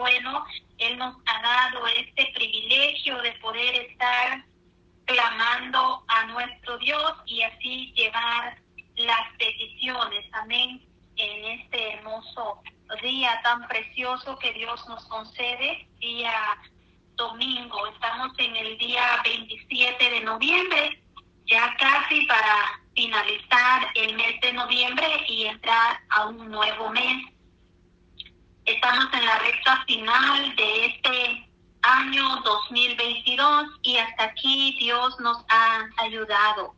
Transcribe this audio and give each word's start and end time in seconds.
bueno. 0.00 0.44
Él 0.78 0.98
nos 0.98 1.14
ha 1.26 1.42
dado 1.42 1.86
este 1.86 2.32
privilegio 2.34 3.20
de 3.22 3.32
poder 3.32 3.74
estar 3.74 4.44
clamando 5.04 6.02
a 6.08 6.26
nuestro 6.26 6.78
Dios 6.78 7.12
y 7.26 7.42
así 7.42 7.92
llevar 7.94 8.58
las 8.96 9.36
peticiones. 9.38 10.24
Amén. 10.32 10.82
En 11.16 11.60
este 11.60 11.94
hermoso 11.94 12.62
día 13.02 13.40
tan 13.42 13.66
precioso 13.68 14.36
que 14.38 14.52
Dios 14.52 14.88
nos 14.88 15.04
concede, 15.06 15.86
día 15.98 16.32
domingo. 17.16 17.86
Estamos 17.88 18.32
en 18.38 18.56
el 18.56 18.78
día 18.78 19.20
27 19.22 20.10
de 20.10 20.20
noviembre, 20.22 21.02
ya 21.46 21.76
casi 21.78 22.24
para 22.26 22.80
finalizar 22.94 23.88
el 23.94 24.16
mes 24.16 24.40
de 24.40 24.52
noviembre 24.52 25.06
y 25.28 25.44
entrar 25.46 26.00
a 26.10 26.26
un 26.26 26.50
nuevo 26.50 26.90
mes. 26.90 27.26
Estamos 28.64 29.12
en 29.12 29.26
la 29.26 29.38
recta 29.38 29.84
final 29.86 30.56
de 30.56 30.86
este 30.86 31.50
año 31.82 32.40
2022 32.42 33.66
y 33.82 33.96
hasta 33.96 34.24
aquí 34.24 34.76
Dios 34.78 35.18
nos 35.20 35.38
ha 35.48 35.88
ayudado. 35.98 36.74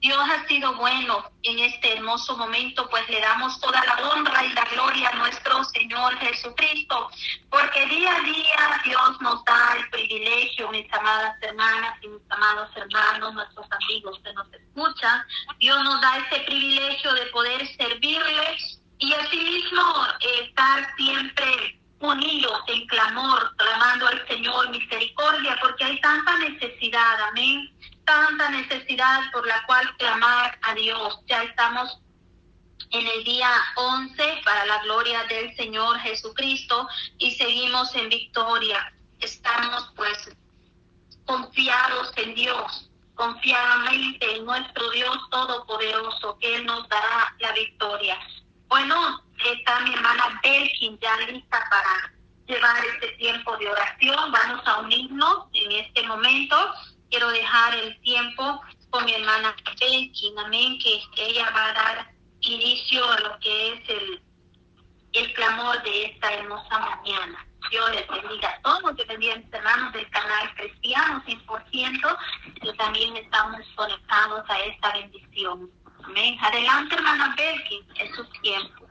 Dios 0.00 0.18
ha 0.18 0.46
sido 0.48 0.74
bueno 0.74 1.30
en 1.44 1.60
este 1.60 1.92
hermoso 1.92 2.36
momento, 2.36 2.88
pues 2.90 3.08
le 3.08 3.20
damos 3.20 3.60
toda 3.60 3.84
la 3.84 4.08
honra 4.08 4.44
y 4.44 4.52
la 4.52 4.64
gloria 4.64 5.10
a 5.10 5.14
nuestro 5.14 5.62
Señor 5.62 6.18
Jesucristo, 6.18 7.08
porque 7.48 7.86
día 7.86 8.16
a 8.16 8.20
día 8.20 8.80
Dios 8.84 9.20
nos 9.20 9.44
da 9.44 9.76
el 9.78 9.88
privilegio, 9.90 10.70
mis 10.70 10.92
amadas 10.92 11.40
hermanas 11.40 11.96
y 12.02 12.08
mis 12.08 12.22
amados 12.30 12.68
hermanos, 12.74 13.32
nuestros 13.34 13.66
amigos 13.70 14.20
que 14.24 14.32
nos 14.32 14.52
escuchan, 14.52 15.24
Dios 15.60 15.82
nos 15.84 16.00
da 16.00 16.18
ese 16.18 16.40
privilegio 16.46 17.14
de 17.14 17.26
poder 17.26 17.64
servirles 17.76 18.71
y 19.02 19.12
asimismo 19.12 20.06
estar 20.40 20.94
siempre 20.96 21.78
unidos 21.98 22.60
en 22.68 22.86
clamor, 22.86 23.54
clamando 23.56 24.08
al 24.08 24.26
Señor 24.28 24.70
misericordia, 24.70 25.56
porque 25.60 25.84
hay 25.84 26.00
tanta 26.00 26.38
necesidad, 26.38 27.20
amén 27.28 27.72
tanta 28.04 28.50
necesidad 28.50 29.30
por 29.32 29.46
la 29.46 29.64
cual 29.66 29.96
clamar 29.96 30.58
a 30.62 30.74
Dios. 30.74 31.20
Ya 31.26 31.42
estamos 31.44 31.98
en 32.90 33.06
el 33.06 33.24
día 33.24 33.50
11 33.76 34.42
para 34.44 34.66
la 34.66 34.82
gloria 34.82 35.24
del 35.24 35.54
Señor 35.56 35.98
Jesucristo 36.00 36.88
y 37.18 37.32
seguimos 37.32 37.94
en 37.94 38.08
victoria. 38.08 38.92
Estamos 39.20 39.92
pues 39.96 40.30
confiados 41.26 42.12
en 42.16 42.34
Dios, 42.34 42.90
confiadamente 43.14 44.36
en 44.36 44.44
nuestro 44.44 44.90
Dios 44.90 45.16
Todopoderoso, 45.30 46.38
que 46.38 46.56
Él 46.56 46.66
nos 46.66 46.88
dará 46.88 47.34
la 47.38 47.52
victoria. 47.52 48.18
Bueno, 48.68 49.22
está 49.44 49.80
mi 49.80 49.94
hermana 49.94 50.40
Belkin 50.42 50.71
ya 51.00 51.16
lista 51.30 51.64
para 51.70 52.12
llevar 52.46 52.84
este 52.84 53.08
tiempo 53.18 53.56
de 53.58 53.68
oración. 53.68 54.32
Vamos 54.32 54.62
a 54.66 54.80
unirnos 54.80 55.46
en 55.52 55.72
este 55.72 56.02
momento 56.06 56.56
quiero 57.12 57.28
dejar 57.30 57.74
el 57.74 58.00
tiempo 58.00 58.62
con 58.88 59.04
mi 59.04 59.12
hermana 59.12 59.54
Belkin, 59.78 60.38
amén, 60.38 60.78
que 60.78 61.02
ella 61.18 61.50
va 61.50 61.66
a 61.66 61.72
dar 61.74 62.10
inicio 62.40 63.04
a 63.04 63.20
lo 63.20 63.38
que 63.38 63.74
es 63.74 63.88
el, 63.90 64.22
el 65.12 65.34
clamor 65.34 65.82
de 65.82 66.06
esta 66.06 66.32
hermosa 66.32 66.78
mañana. 66.78 67.46
Dios 67.70 67.90
les 67.90 68.08
bendiga 68.08 68.48
a 68.48 68.62
todos, 68.62 68.96
que 68.96 69.04
bendiga 69.04 69.42
hermanos 69.52 69.92
del 69.92 70.08
canal 70.10 70.54
Cristiano 70.54 71.22
100%, 71.26 72.18
que 72.62 72.72
también 72.72 73.16
estamos 73.16 73.60
conectados 73.76 74.48
a 74.48 74.60
esta 74.60 74.92
bendición. 74.94 75.70
Amén. 76.04 76.38
Adelante, 76.40 76.94
hermana 76.94 77.34
Belkin, 77.36 77.86
es 77.96 78.16
su 78.16 78.24
tiempo. 78.40 78.81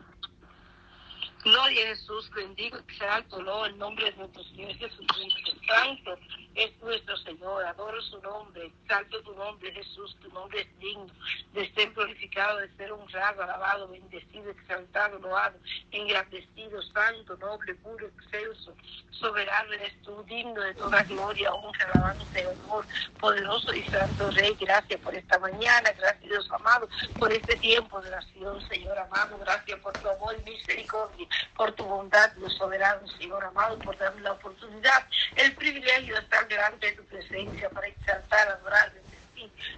Gloria 1.62 1.84
a 1.84 1.96
Jesús, 1.96 2.32
bendigo 2.32 2.78
y 2.80 2.92
exalto 2.92 3.66
el 3.66 3.78
nombre 3.78 4.06
de 4.06 4.18
nuestro 4.18 4.44
Señor 4.46 4.74
Jesucristo. 4.78 5.52
Santo 5.68 6.18
es 6.56 6.72
nuestro 6.82 7.16
Señor, 7.18 7.64
adoro 7.66 8.02
su 8.02 8.20
nombre, 8.22 8.66
exalto 8.66 9.22
tu 9.22 9.36
nombre, 9.36 9.72
Jesús, 9.72 10.18
tu 10.24 10.30
nombre 10.30 10.62
es 10.62 10.80
digno 10.80 11.06
de 11.54 11.72
ser 11.74 11.92
glorificado, 11.92 12.31
de 12.42 12.76
ser 12.76 12.92
honrado, 12.92 13.44
alabado, 13.44 13.88
bendecido, 13.88 14.50
exaltado, 14.50 15.20
loado, 15.20 15.58
engrandecido, 15.92 16.82
santo, 16.82 17.38
noble, 17.38 17.76
puro, 17.76 18.08
excelso, 18.08 18.76
soberano 19.12 19.72
eres 19.74 19.94
tú, 20.02 20.24
digno 20.24 20.60
de 20.62 20.74
toda 20.74 21.04
gloria, 21.04 21.54
honra, 21.54 21.86
alabanza 21.94 22.42
y 22.42 22.46
honor, 22.46 22.86
poderoso 23.20 23.74
y 23.74 23.84
santo 23.84 24.32
Rey, 24.32 24.58
gracias 24.60 25.00
por 25.02 25.14
esta 25.14 25.38
mañana, 25.38 25.92
gracias 25.92 26.22
Dios 26.24 26.50
amado, 26.52 26.90
por 27.20 27.32
este 27.32 27.56
tiempo 27.58 28.02
de 28.02 28.10
oración, 28.10 28.68
Señor 28.68 28.98
amado, 28.98 29.38
gracias 29.38 29.80
por 29.80 29.94
tu 29.94 30.10
amor 30.10 30.36
y 30.40 30.50
misericordia, 30.50 31.28
por 31.56 31.72
tu 31.74 31.86
bondad, 31.86 32.32
Dios 32.34 32.54
soberano, 32.56 33.08
Señor 33.20 33.44
amado, 33.44 33.78
por 33.80 33.96
darme 33.98 34.22
la 34.22 34.32
oportunidad, 34.32 35.08
el 35.36 35.56
privilegio 35.56 36.16
de 36.16 36.22
estar 36.22 36.48
delante 36.48 36.88
de 36.88 36.94
tu 36.94 37.04
presencia 37.06 37.70
para 37.70 37.88
exaltar, 37.88 38.48
adorar, 38.48 38.92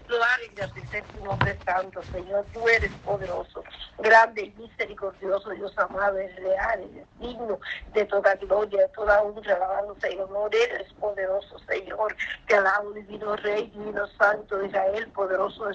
loar 0.08 0.40
y 0.42 0.52
agradecer 0.52 1.04
tu 1.14 1.24
nombre 1.24 1.58
santo, 1.66 2.02
Señor. 2.04 2.46
Tú 2.54 2.68
eres 2.68 2.92
poderoso, 3.04 3.64
grande 4.00 4.44
y 4.44 4.62
misericordioso, 4.62 5.50
Dios 5.52 5.78
amado, 5.78 6.18
eres 6.18 6.36
real, 6.38 6.82
eres 6.92 7.08
digno 7.20 7.60
de 7.94 8.06
toda 8.06 8.36
gloria, 8.36 8.82
de 8.82 8.90
toda 8.90 9.22
honra, 9.22 9.56
alabanza 9.56 10.10
y 10.10 10.18
honor. 10.20 10.54
Eres 10.56 10.92
poderoso, 10.94 11.60
Señor. 11.68 12.16
Te 12.48 12.56
alabo, 12.56 12.92
divino 12.92 13.36
Rey, 13.38 13.68
divino 13.68 14.08
Santo 14.18 14.58
de 14.58 14.68
Israel, 14.68 15.12
poderoso 15.14 15.70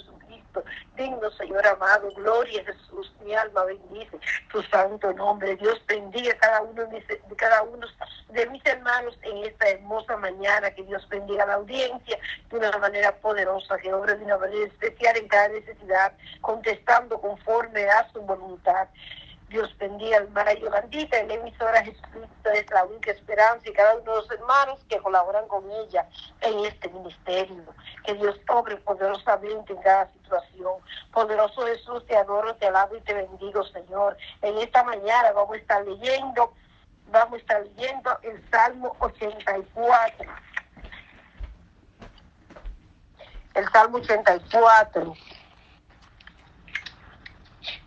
Digno, 0.97 1.31
Señor 1.33 1.67
amado, 1.67 2.11
gloria 2.17 2.65
Jesús, 2.65 3.13
mi 3.25 3.35
alma 3.35 3.65
bendice 3.65 4.19
tu 4.51 4.63
santo 4.65 5.13
nombre. 5.13 5.57
Dios 5.57 5.81
bendiga 5.87 6.35
cada 6.39 6.63
uno 6.63 6.85
de, 6.87 6.89
mis, 6.89 7.05
cada 7.37 7.63
uno 7.63 7.87
de 8.31 8.47
mis 8.47 8.65
hermanos 8.67 9.19
en 9.23 9.45
esta 9.45 9.69
hermosa 9.69 10.17
mañana. 10.17 10.71
Que 10.71 10.83
Dios 10.85 11.09
bendiga 11.09 11.47
la 11.47 11.55
audiencia 11.55 12.19
de 12.51 12.57
una 12.57 12.77
manera 12.79 13.15
poderosa, 13.17 13.79
que 13.79 13.93
obre 13.93 14.17
de 14.17 14.25
una 14.25 14.39
manera 14.39 14.67
especial 14.67 15.17
en 15.17 15.29
cada 15.29 15.49
necesidad, 15.49 16.13
contestando 16.41 17.21
conforme 17.21 17.85
a 17.89 18.09
su 18.13 18.21
voluntad. 18.23 18.89
Dios 19.49 19.75
bendiga 19.79 20.19
a 20.19 20.21
hermana 20.21 20.53
Yolandita, 20.53 21.23
la 21.23 21.35
emisora 21.35 21.83
Jesucristo 21.83 22.51
es 22.51 22.71
la 22.71 22.85
única 22.85 23.13
esperanza 23.13 23.67
y 23.67 23.73
cada 23.73 23.95
uno 23.95 24.13
de 24.13 24.19
los 24.19 24.31
hermanos 24.31 24.79
que 24.91 24.99
colaboran 24.99 25.49
con 25.49 25.65
ella 25.71 26.07
en 26.43 26.67
este 26.67 26.91
ministerio. 26.91 27.65
Que 28.05 28.13
Dios 28.15 28.39
obre 28.49 28.77
poderosamente 28.77 29.73
en 29.73 29.81
cada 29.81 30.13
situación. 30.13 30.75
Poderoso 31.13 31.67
Jesús, 31.67 32.07
te 32.07 32.17
adoro, 32.17 32.57
te 32.57 32.67
alabo 32.67 32.97
y 32.97 33.01
te 33.01 33.15
bendigo, 33.15 33.65
Señor. 33.65 34.19
En 34.43 34.59
esta 34.59 34.85
mañana 34.85 35.33
vamos 35.33 35.55
a 35.55 35.61
estar 35.61 35.83
leyendo, 35.87 36.53
vamos 37.11 37.35
a 37.35 37.37
estar 37.39 37.63
leyendo 37.63 38.19
el 38.23 38.51
Salmo 38.51 38.97
84. 39.01 40.31
El 43.55 43.69
Salmo 43.73 43.97
84. 43.97 45.15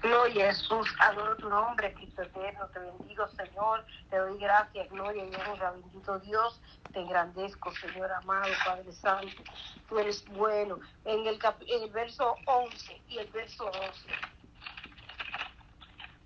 Gloria 0.01 0.45
a 0.45 0.53
Jesús, 0.53 0.95
adoro 0.99 1.37
tu 1.37 1.47
nombre, 1.47 1.93
Cristo 1.93 2.23
eterno, 2.23 2.67
te 2.69 2.79
bendigo, 2.79 3.27
Señor, 3.27 3.85
te 4.09 4.17
doy 4.17 4.35
gracias, 4.39 4.89
gloria 4.89 5.23
y 5.23 5.35
honra, 5.35 5.71
bendito 5.71 6.17
Dios, 6.19 6.59
te 6.91 7.01
engrandezco, 7.01 7.71
Señor 7.75 8.11
amado, 8.11 8.51
Padre 8.65 8.91
Santo, 8.93 9.43
tú 9.87 9.99
eres 9.99 10.25
bueno. 10.29 10.79
En 11.05 11.27
el, 11.27 11.39
en 11.67 11.83
el 11.83 11.89
verso 11.91 12.35
11 12.47 13.01
y 13.09 13.19
el 13.19 13.27
verso 13.27 13.65
12. 13.65 13.81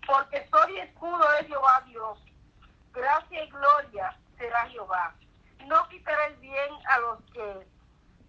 Porque 0.07 0.47
soy 0.49 0.79
escudo 0.79 1.29
de 1.31 1.47
Jehová 1.47 1.83
Dios, 1.85 2.19
gracia 2.93 3.43
y 3.43 3.49
gloria 3.49 4.17
será 4.37 4.69
Jehová. 4.69 5.13
No 5.65 5.85
quitaré 5.89 6.27
el 6.27 6.35
bien 6.37 6.71
a 6.87 6.99
los 6.99 7.19
que 7.33 7.67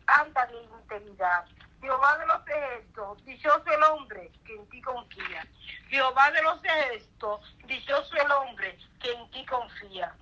andan 0.08 0.48
en 0.50 0.80
integridad 0.80 1.44
Jehová 1.86 2.18
de 2.18 2.26
los 2.26 2.48
ejércitos, 2.48 3.24
dichoso 3.24 3.64
el 3.72 3.82
hombre 3.84 4.32
que 4.44 4.56
en 4.56 4.68
ti 4.70 4.82
confía. 4.82 5.46
Jehová 5.88 6.32
de 6.32 6.42
los 6.42 6.64
ejércitos, 6.64 7.40
dichoso 7.64 8.16
el 8.16 8.30
hombre 8.32 8.76
que 9.00 9.12
en 9.12 9.30
ti 9.30 9.46
confía. 9.46 10.12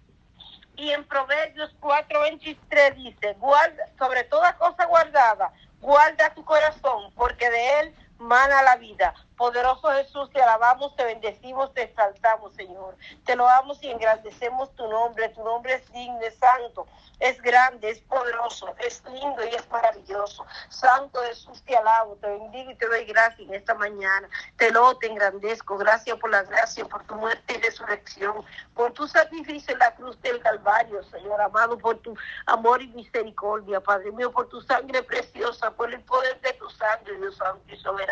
Y 0.77 0.91
en 0.91 1.05
Proverbios 1.05 1.75
4:23 1.81 2.95
dice, 2.97 3.33
guarda, 3.39 3.89
sobre 3.99 4.25
toda 4.25 4.59
cosa 4.59 4.85
guardada, 4.85 5.55
guarda 5.81 6.35
tu 6.35 6.45
corazón, 6.45 7.11
porque 7.15 7.49
de 7.49 7.81
él 7.81 7.95
mana 8.19 8.63
la 8.63 8.77
vida. 8.77 9.15
Poderoso 9.37 9.91
Jesús, 9.91 10.31
te 10.31 10.41
alabamos, 10.41 10.95
te 10.95 11.05
bendecimos, 11.05 11.75
te 11.75 11.83
exaltamos, 11.83 12.55
Señor. 12.55 12.97
Te 13.25 13.35
loamos 13.35 13.83
y 13.83 13.91
engrandecemos 13.91 14.73
tu 14.77 14.89
nombre. 14.89 15.29
Tu 15.31 15.43
nombre 15.43 15.75
es 15.75 15.93
digno, 15.93 16.21
es 16.21 16.37
santo, 16.37 16.87
es 17.19 17.43
grande, 17.43 17.91
es 17.91 17.99
poderoso, 18.03 18.73
es 18.79 19.03
lindo 19.07 19.45
y 19.45 19.55
es 19.57 19.69
maravilloso. 19.71 20.47
Santo 20.69 21.21
Jesús, 21.23 21.61
te 21.65 21.77
alabo, 21.77 22.15
te 22.21 22.29
bendigo 22.29 22.71
y 22.71 22.77
te 22.77 22.87
doy 22.87 23.05
gracias 23.07 23.49
en 23.49 23.55
esta 23.55 23.75
mañana. 23.75 24.29
Te 24.57 24.71
lo 24.71 24.97
te 24.99 25.09
engrandezco. 25.09 25.79
Gracias 25.79 26.17
por 26.19 26.31
la 26.31 26.45
gracia, 26.45 26.85
por 26.85 27.05
tu 27.07 27.17
muerte 27.17 27.55
y 27.55 27.61
resurrección, 27.61 28.45
por 28.75 28.93
tu 28.93 29.09
sacrificio 29.09 29.73
en 29.73 29.81
la 29.81 29.95
cruz 29.97 30.21
del 30.23 30.39
Calvario, 30.41 31.03
Señor 31.05 31.41
amado, 31.41 31.77
por 31.77 31.99
tu 31.99 32.17
amor 32.47 32.81
y 32.81 32.87
misericordia, 32.89 33.81
Padre 33.81 34.13
mío, 34.13 34.31
por 34.31 34.49
tu 34.49 34.61
sangre 34.63 35.03
preciosa, 35.03 35.73
por 35.73 35.93
el 35.93 36.01
poder 36.03 36.41
de 36.41 36.53
tu 36.53 36.71
sangre, 36.71 37.19
Dios 37.19 37.37
Santo 37.37 37.61
y 37.67 37.77
soberano 37.79 38.04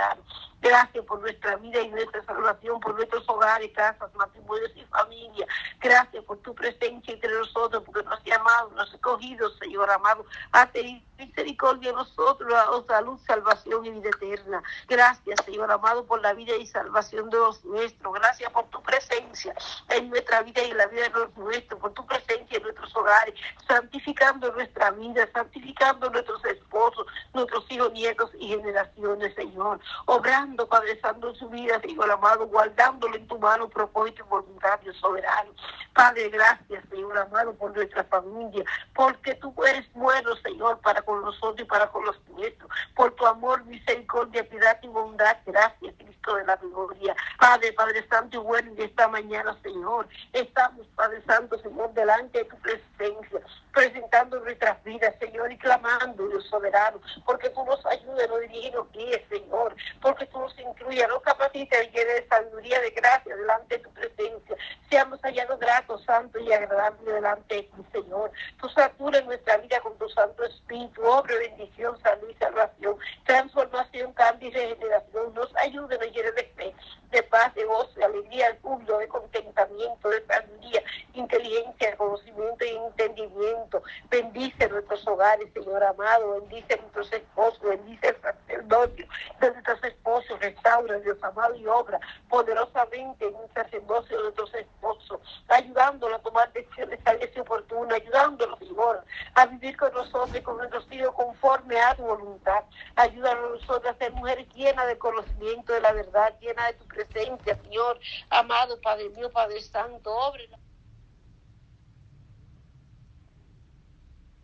Gracias 0.62 1.04
por 1.06 1.20
nuestra 1.20 1.56
vida 1.56 1.80
y 1.80 1.88
nuestra 1.88 2.24
salvación, 2.24 2.78
por 2.78 2.94
nuestros 2.94 3.28
hogares, 3.28 3.72
casas, 3.74 4.14
matrimonios 4.14 4.70
y 4.76 4.84
familia. 4.84 5.44
Gracias 5.80 6.22
por 6.24 6.38
tu 6.38 6.54
presencia 6.54 7.14
entre 7.14 7.34
nosotros, 7.34 7.82
porque 7.84 8.04
nos 8.04 8.16
has 8.16 8.24
llamado, 8.24 8.70
nos 8.70 8.88
has 8.88 8.94
escogido, 8.94 9.50
Señor 9.58 9.90
amado, 9.90 10.24
tener 10.72 11.02
misericordia 11.18 11.90
de 11.90 11.96
nosotros, 11.96 12.52
a 12.54 12.86
salud, 12.86 13.18
salvación 13.26 13.86
y 13.86 13.90
vida 13.90 14.10
eterna. 14.10 14.62
Gracias, 14.88 15.44
Señor 15.44 15.70
amado, 15.70 16.04
por 16.06 16.20
la 16.20 16.32
vida 16.32 16.54
y 16.56 16.66
salvación 16.66 17.28
de 17.30 17.38
los 17.38 17.64
nuestros. 17.64 18.14
Gracias 18.14 18.52
por 18.52 18.64
tu 18.66 18.80
presencia 18.82 19.54
en 19.88 20.10
nuestra 20.10 20.42
vida 20.42 20.62
y 20.62 20.70
en 20.70 20.76
la 20.76 20.86
vida 20.86 21.02
de 21.02 21.10
los 21.10 21.36
nuestros, 21.36 21.80
por 21.80 21.92
tu 21.92 22.06
presencia 22.06 22.56
en 22.56 22.62
nuestros 22.62 22.94
hogares, 22.96 23.34
santificando 23.66 24.52
nuestra 24.52 24.92
vida, 24.92 25.28
santificando 25.32 26.08
nuestros 26.10 26.44
esposos, 26.44 27.06
nuestros 27.34 27.68
hijos, 27.70 27.92
nietos 27.92 28.30
y 28.38 28.48
generaciones, 28.48 29.34
Señor. 29.34 29.80
Obrando, 30.06 30.68
Padre 30.68 31.00
Santo, 31.00 31.30
en 31.30 31.36
su 31.36 31.48
vida, 31.48 31.80
Señor 31.80 32.10
amado, 32.10 32.46
guardándolo 32.46 33.14
en 33.16 33.26
tu 33.26 33.38
mano, 33.38 33.68
propósito 33.68 34.24
y 34.24 34.28
voluntad, 34.28 34.80
soberano. 35.00 35.50
Padre, 35.94 36.30
gracias, 36.30 36.84
Señor 36.90 37.18
amado, 37.18 37.54
por 37.54 37.74
nuestra 37.74 38.04
familia, 38.04 38.64
porque 38.94 39.34
tú 39.36 39.54
eres 39.64 39.86
bueno, 39.92 40.34
Señor, 40.36 40.78
para 40.80 41.02
con 41.02 41.22
nosotros 41.22 41.60
y 41.60 41.64
para 41.64 41.88
con 41.88 42.04
los 42.04 42.16
nuestros, 42.28 42.70
por 42.94 43.12
tu 43.12 43.26
amor, 43.26 43.64
misericordia, 43.64 44.48
piedad 44.48 44.78
y 44.82 44.88
bondad. 44.88 45.36
Gracias, 45.46 45.94
Cristo 45.98 46.34
de 46.34 46.44
la 46.46 46.56
gloria. 46.56 47.14
Padre, 47.38 47.72
Padre 47.72 48.06
Santo 48.08 48.40
y 48.40 48.40
bueno, 48.40 48.72
en 48.72 48.80
esta 48.80 49.08
mañana, 49.08 49.56
Señor, 49.62 50.08
estamos, 50.32 50.86
Padre 50.94 51.22
Santo, 51.26 51.58
Señor, 51.58 51.92
delante 51.92 52.38
de 52.38 52.44
tu 52.44 52.56
presencia, 52.58 53.40
presentando 53.72 54.38
nuestras 54.40 54.82
vidas, 54.84 55.14
Señor, 55.18 55.50
y 55.50 55.58
clamando, 55.58 56.28
Dios 56.28 56.46
soberano, 56.46 57.00
porque 57.24 57.50
tú 57.50 57.64
nos 57.64 57.84
ayudes, 57.86 58.28
nos 58.28 58.40
diriges, 58.40 58.74
nos 58.74 58.92
guíes, 58.92 59.22
Señor, 59.28 59.74
porque 60.00 60.26
tú 60.26 60.38
nos 60.40 60.58
incluyas, 60.58 61.08
nos 61.08 61.22
capacitas 61.22 61.78
y 61.84 61.90
llenes 61.90 62.14
de 62.14 62.28
sabiduría, 62.28 62.80
de 62.80 62.90
gracia 62.90 63.36
delante 63.36 63.78
de 63.78 63.84
tu 63.84 63.90
presencia. 63.90 64.56
Seamos 64.90 65.20
hallados 65.22 65.58
gratos, 65.58 66.04
santos 66.04 66.42
y 66.42 66.52
agradables 66.52 67.04
delante 67.04 67.54
de 67.54 67.62
ti, 67.62 67.84
Señor. 67.92 68.30
Tú 68.60 68.68
satures 68.68 69.24
nuestra 69.24 69.56
vida 69.58 69.80
con 69.80 69.96
tu 69.98 70.08
Santo 70.10 70.44
Espíritu, 70.44 71.02
obra, 71.02 71.34
bendición, 71.36 71.98
salud 72.02 72.28
y 72.28 72.34
salvación, 72.34 72.96
transformación, 73.24 74.12
cambio 74.12 74.48
y 74.48 74.52
regeneración. 74.52 75.34
Nos 75.34 75.54
ayude, 75.56 75.98
nos 75.98 76.12
llene 76.12 76.32
de 76.32 76.44
fe, 76.56 76.74
de 77.10 77.22
paz, 77.24 77.54
de 77.54 77.64
gozo, 77.64 77.92
de 77.94 78.04
alegría, 78.04 78.52
de 78.52 78.58
júbilo, 78.60 78.98
de 78.98 79.08
contentamiento, 79.08 80.08
de 80.08 80.26
sabiduría, 80.26 80.82
inteligencia, 81.14 81.96
conocimiento 81.96 82.64
y 82.64 82.76
entendimiento. 82.76 83.61
Bendice 84.10 84.68
nuestros 84.68 85.06
hogares, 85.06 85.52
Señor 85.52 85.82
amado. 85.84 86.40
Bendice 86.40 86.76
nuestros 86.78 87.12
esposos, 87.12 87.60
bendice 87.60 88.08
el 88.08 88.20
sacerdocio 88.20 89.06
de 89.40 89.50
nuestros 89.50 89.84
esposos. 89.84 90.40
Restaura, 90.40 90.98
Dios 91.00 91.22
amado, 91.22 91.54
y 91.54 91.66
obra 91.66 92.00
poderosamente 92.28 93.26
en 93.26 93.34
el 93.36 93.52
sacerdocio 93.54 94.16
de 94.16 94.22
nuestros 94.24 94.54
esposos, 94.54 95.20
ayudándolos 95.48 96.18
a 96.18 96.22
tomar 96.22 96.52
decisiones 96.52 97.00
sabias 97.04 97.30
y 97.34 97.40
oportunas, 97.40 97.94
ayudándolos, 98.00 98.58
Señor, 98.58 99.04
a 99.34 99.46
vivir 99.46 99.76
con 99.76 99.92
nosotros 99.92 100.34
y 100.34 100.40
con 100.40 100.56
nuestros 100.56 100.86
hijos 100.90 101.14
conforme 101.14 101.80
a 101.80 101.94
tu 101.94 102.02
voluntad. 102.02 102.64
Ayúdanos 102.96 103.60
nosotros 103.60 103.94
a 103.94 103.98
ser 103.98 104.12
mujeres 104.12 104.48
llenas 104.54 104.86
de 104.86 104.98
conocimiento 104.98 105.72
de 105.72 105.80
la 105.80 105.92
verdad, 105.92 106.38
llenas 106.40 106.68
de 106.68 106.74
tu 106.74 106.86
presencia, 106.86 107.58
Señor. 107.62 107.98
Amado 108.30 108.80
Padre 108.80 109.08
mío, 109.10 109.30
Padre 109.30 109.60
Santo, 109.60 110.12
obre 110.12 110.48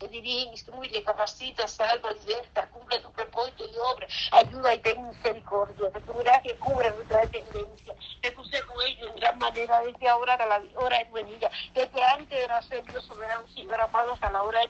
dirige, 0.07 0.51
instruye, 0.51 1.03
capacita, 1.03 1.67
salva, 1.67 2.11
liberta, 2.11 2.67
cumple 2.69 2.99
tu 2.99 3.11
propósito 3.11 3.65
y 3.65 3.77
obra, 3.77 4.07
ayuda 4.31 4.73
y 4.73 4.79
ten 4.79 5.07
misericordia, 5.07 5.91
que 5.91 6.01
tu 6.01 6.13
gracia 6.13 6.57
cubra 6.59 6.89
nuestra 6.91 7.21
dependencia, 7.21 7.93
seas 8.21 8.63
con 8.63 8.81
ellos 8.85 9.09
en 9.09 9.15
gran 9.19 9.37
manera 9.39 9.81
desde 9.81 10.09
ahora 10.09 10.33
hasta 10.33 10.45
la 10.45 10.61
hora 10.75 10.97
de 10.99 11.05
tu 11.05 11.13
venida, 11.13 11.51
desde 11.73 12.03
antes 12.03 12.39
de 12.39 12.47
nacer 12.47 12.83
Dios 12.85 13.05
soberano, 13.05 13.47
Señor 13.49 13.81
amado, 13.81 14.13
hasta 14.13 14.29
la 14.31 14.43
hora 14.43 14.59
de 14.61 14.69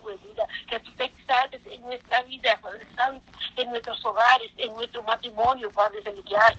que 0.67 0.79
tú 0.79 0.91
te 0.95 1.05
exaltes 1.05 1.61
en 1.65 1.81
nuestra 1.81 2.23
vida, 2.23 2.59
Padre 2.61 2.87
Santo, 2.95 3.25
en 3.55 3.69
nuestros 3.69 4.03
hogares, 4.05 4.51
en 4.57 4.73
nuestro 4.73 5.03
matrimonio, 5.03 5.71
Padre 5.71 6.01
Celestial, 6.03 6.57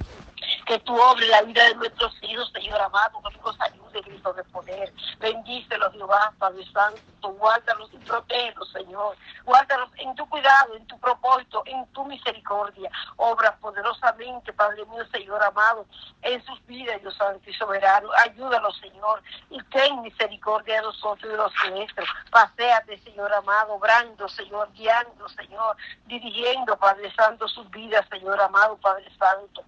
que 0.67 0.79
tú 0.81 1.01
obres 1.01 1.29
la 1.29 1.43
vida 1.43 1.65
de 1.65 1.75
nuestros 1.75 2.13
hijos, 2.23 2.51
Señor 2.53 2.81
amado, 2.81 3.21
que 3.23 3.37
tú 3.37 3.43
nos 3.45 3.61
ayudes, 3.61 3.80
Cristo 3.91 4.33
de 4.33 4.45
poder. 4.45 4.93
Bendícelos, 5.19 5.93
Jehová, 5.93 6.33
Padre 6.39 6.65
Santo, 6.73 7.29
guárdalos 7.33 7.91
y 7.93 7.99
protégelos, 7.99 8.71
Señor. 8.73 9.17
Guárdalos 9.45 9.91
en 9.97 10.15
tu 10.15 10.29
cuidado, 10.29 10.77
en 10.77 10.87
tu 10.87 10.99
propósito, 11.01 11.63
en 11.67 11.87
tu 11.89 12.05
misericordia. 12.05 12.91
Obra 13.17 13.57
poderosamente, 13.57 14.53
Padre 14.53 14.85
mío, 14.87 15.05
Señor 15.11 15.43
amado, 15.43 15.87
en 16.23 16.45
sus 16.45 16.65
vidas, 16.67 17.01
Dios 17.01 17.15
Santo 17.17 17.49
y 17.49 17.55
Soberano. 17.55 18.09
Ayúdalos, 18.25 18.79
Señor, 18.79 19.23
y 19.51 19.63
ten 19.65 20.01
misericordia 20.03 20.77
de 20.77 20.83
nosotros 20.83 21.25
y 21.25 21.29
de 21.29 21.37
los 21.37 21.53
nuestros. 21.71 22.09
Paseate, 22.31 22.99
Señor 22.99 23.33
amado, 23.35 23.75
obrando, 23.75 24.29
Señor, 24.29 24.71
guiando, 24.73 25.29
Señor, 25.29 25.77
dirigiendo, 26.07 26.77
Padre 26.79 27.13
Santo, 27.15 27.49
sus 27.49 27.69
vidas, 27.71 28.07
Señor 28.11 28.41
amado, 28.41 28.77
Padre 28.77 29.11
Santo 29.19 29.65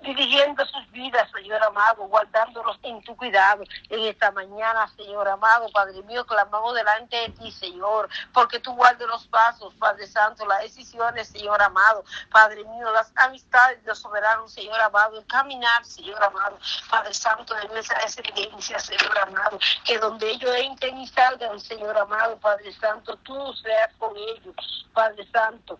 dirigiendo 0.00 0.64
sus 0.66 0.90
vidas, 0.90 1.28
Señor 1.32 1.62
amado, 1.62 2.04
guardándolos 2.04 2.78
en 2.82 3.02
tu 3.02 3.16
cuidado. 3.16 3.64
En 3.88 4.00
esta 4.00 4.30
mañana, 4.30 4.88
Señor 4.96 5.28
amado, 5.28 5.68
Padre 5.72 6.02
mío, 6.02 6.24
clamamos 6.24 6.74
delante 6.74 7.16
de 7.16 7.28
ti, 7.30 7.50
Señor, 7.50 8.08
porque 8.32 8.60
tú 8.60 8.74
guardes 8.74 9.06
los 9.08 9.26
pasos, 9.26 9.74
Padre 9.74 10.06
Santo, 10.06 10.46
las 10.46 10.62
decisiones, 10.62 11.28
Señor 11.28 11.60
amado, 11.60 12.04
Padre 12.30 12.64
mío, 12.64 12.90
las 12.92 13.12
amistades 13.16 13.82
de 13.82 13.88
los 13.88 13.98
soberanos, 13.98 14.52
Señor 14.52 14.80
amado, 14.80 15.18
el 15.18 15.26
caminar, 15.26 15.84
Señor 15.84 16.22
amado, 16.22 16.58
Padre 16.90 17.14
Santo, 17.14 17.54
de 17.54 17.68
nuestra 17.68 18.00
experiencia, 18.02 18.78
Señor 18.78 19.18
amado, 19.18 19.58
que 19.84 19.98
donde 19.98 20.30
ellos 20.30 20.54
entren 20.56 20.98
y 20.98 21.08
salgan, 21.08 21.58
Señor 21.60 21.96
amado, 21.98 22.38
Padre 22.38 22.72
Santo, 22.74 23.16
tú 23.18 23.52
seas 23.54 23.90
con 23.98 24.16
ellos, 24.16 24.86
Padre 24.92 25.26
Santo. 25.32 25.78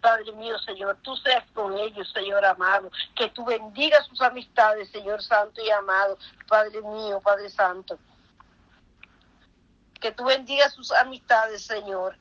Padre 0.00 0.32
mío, 0.32 0.58
Señor, 0.60 0.96
tú 1.02 1.16
seas 1.16 1.44
con 1.52 1.76
ellos, 1.76 2.10
Señor 2.12 2.44
amado, 2.44 2.90
que 3.16 3.28
tú 3.30 3.44
bendiga 3.44 4.02
sus 4.04 4.20
amistades, 4.20 4.90
Señor 4.90 5.22
Santo 5.22 5.60
y 5.62 5.70
amado, 5.70 6.18
Padre 6.46 6.80
mío, 6.82 7.20
Padre 7.20 7.50
Santo. 7.50 7.98
Que 10.00 10.12
tú 10.12 10.24
bendiga 10.24 10.68
sus 10.70 10.92
amistades, 10.92 11.62
Señor 11.66 12.16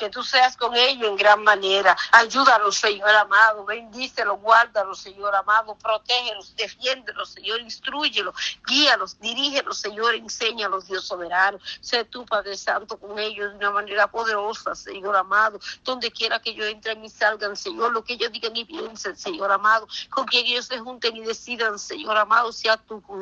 que 0.00 0.10
tú 0.10 0.24
seas 0.24 0.56
con 0.56 0.74
ellos 0.74 1.08
en 1.08 1.16
gran 1.16 1.44
manera. 1.44 1.96
Ayúdalos, 2.10 2.76
Señor 2.76 3.10
amado, 3.10 3.64
bendícelos, 3.64 4.40
guárdalos, 4.40 4.98
Señor 4.98 5.34
amado, 5.36 5.76
protégelos, 5.76 6.56
defiéndelos, 6.56 7.30
Señor, 7.30 7.60
instruyelos, 7.60 8.34
guíalos, 8.66 9.20
dirígelos, 9.20 9.78
Señor, 9.78 10.16
enséñalos, 10.16 10.88
Dios 10.88 11.04
soberano. 11.06 11.58
Sé 11.80 12.04
tú, 12.04 12.26
Padre 12.26 12.56
Santo, 12.56 12.98
con 12.98 13.16
ellos 13.18 13.52
de 13.52 13.58
una 13.58 13.70
manera 13.70 14.10
poderosa, 14.10 14.74
Señor 14.74 15.14
amado, 15.14 15.60
donde 15.84 16.10
quiera 16.10 16.40
que 16.40 16.50
ellos 16.50 16.66
entren 16.66 17.04
y 17.04 17.10
salgan, 17.10 17.56
Señor, 17.56 17.92
lo 17.92 18.02
que 18.02 18.14
ellos 18.14 18.32
digan 18.32 18.56
y 18.56 18.64
piensen, 18.64 19.16
Señor 19.16 19.52
amado, 19.52 19.86
con 20.10 20.26
quien 20.26 20.46
ellos 20.46 20.66
se 20.66 20.80
junten 20.80 21.16
y 21.16 21.20
decidan, 21.20 21.78
Señor 21.78 22.16
amado, 22.16 22.50
sea 22.52 22.76
tú 22.76 23.00
con. 23.02 23.20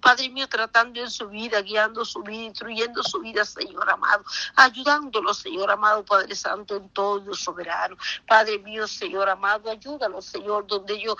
Padre 0.00 0.28
mío, 0.28 0.48
tratando 0.48 1.00
en 1.00 1.10
su 1.10 1.28
vida, 1.28 1.60
guiando 1.62 2.04
su 2.04 2.22
vida, 2.22 2.44
instruyendo 2.44 3.02
su 3.02 3.20
vida, 3.20 3.44
Señor 3.44 3.88
amado, 3.88 4.24
ayudándolos, 4.56 5.38
Señor 5.38 5.70
amado, 5.70 5.99
Padre 6.04 6.34
Santo, 6.34 6.76
en 6.76 6.88
todo 6.90 7.34
soberano. 7.34 7.96
Padre 8.26 8.58
mío, 8.58 8.86
Señor 8.86 9.28
amado, 9.28 9.70
ayúdalos, 9.70 10.26
Señor, 10.26 10.66
donde 10.66 10.94
ellos, 10.94 11.16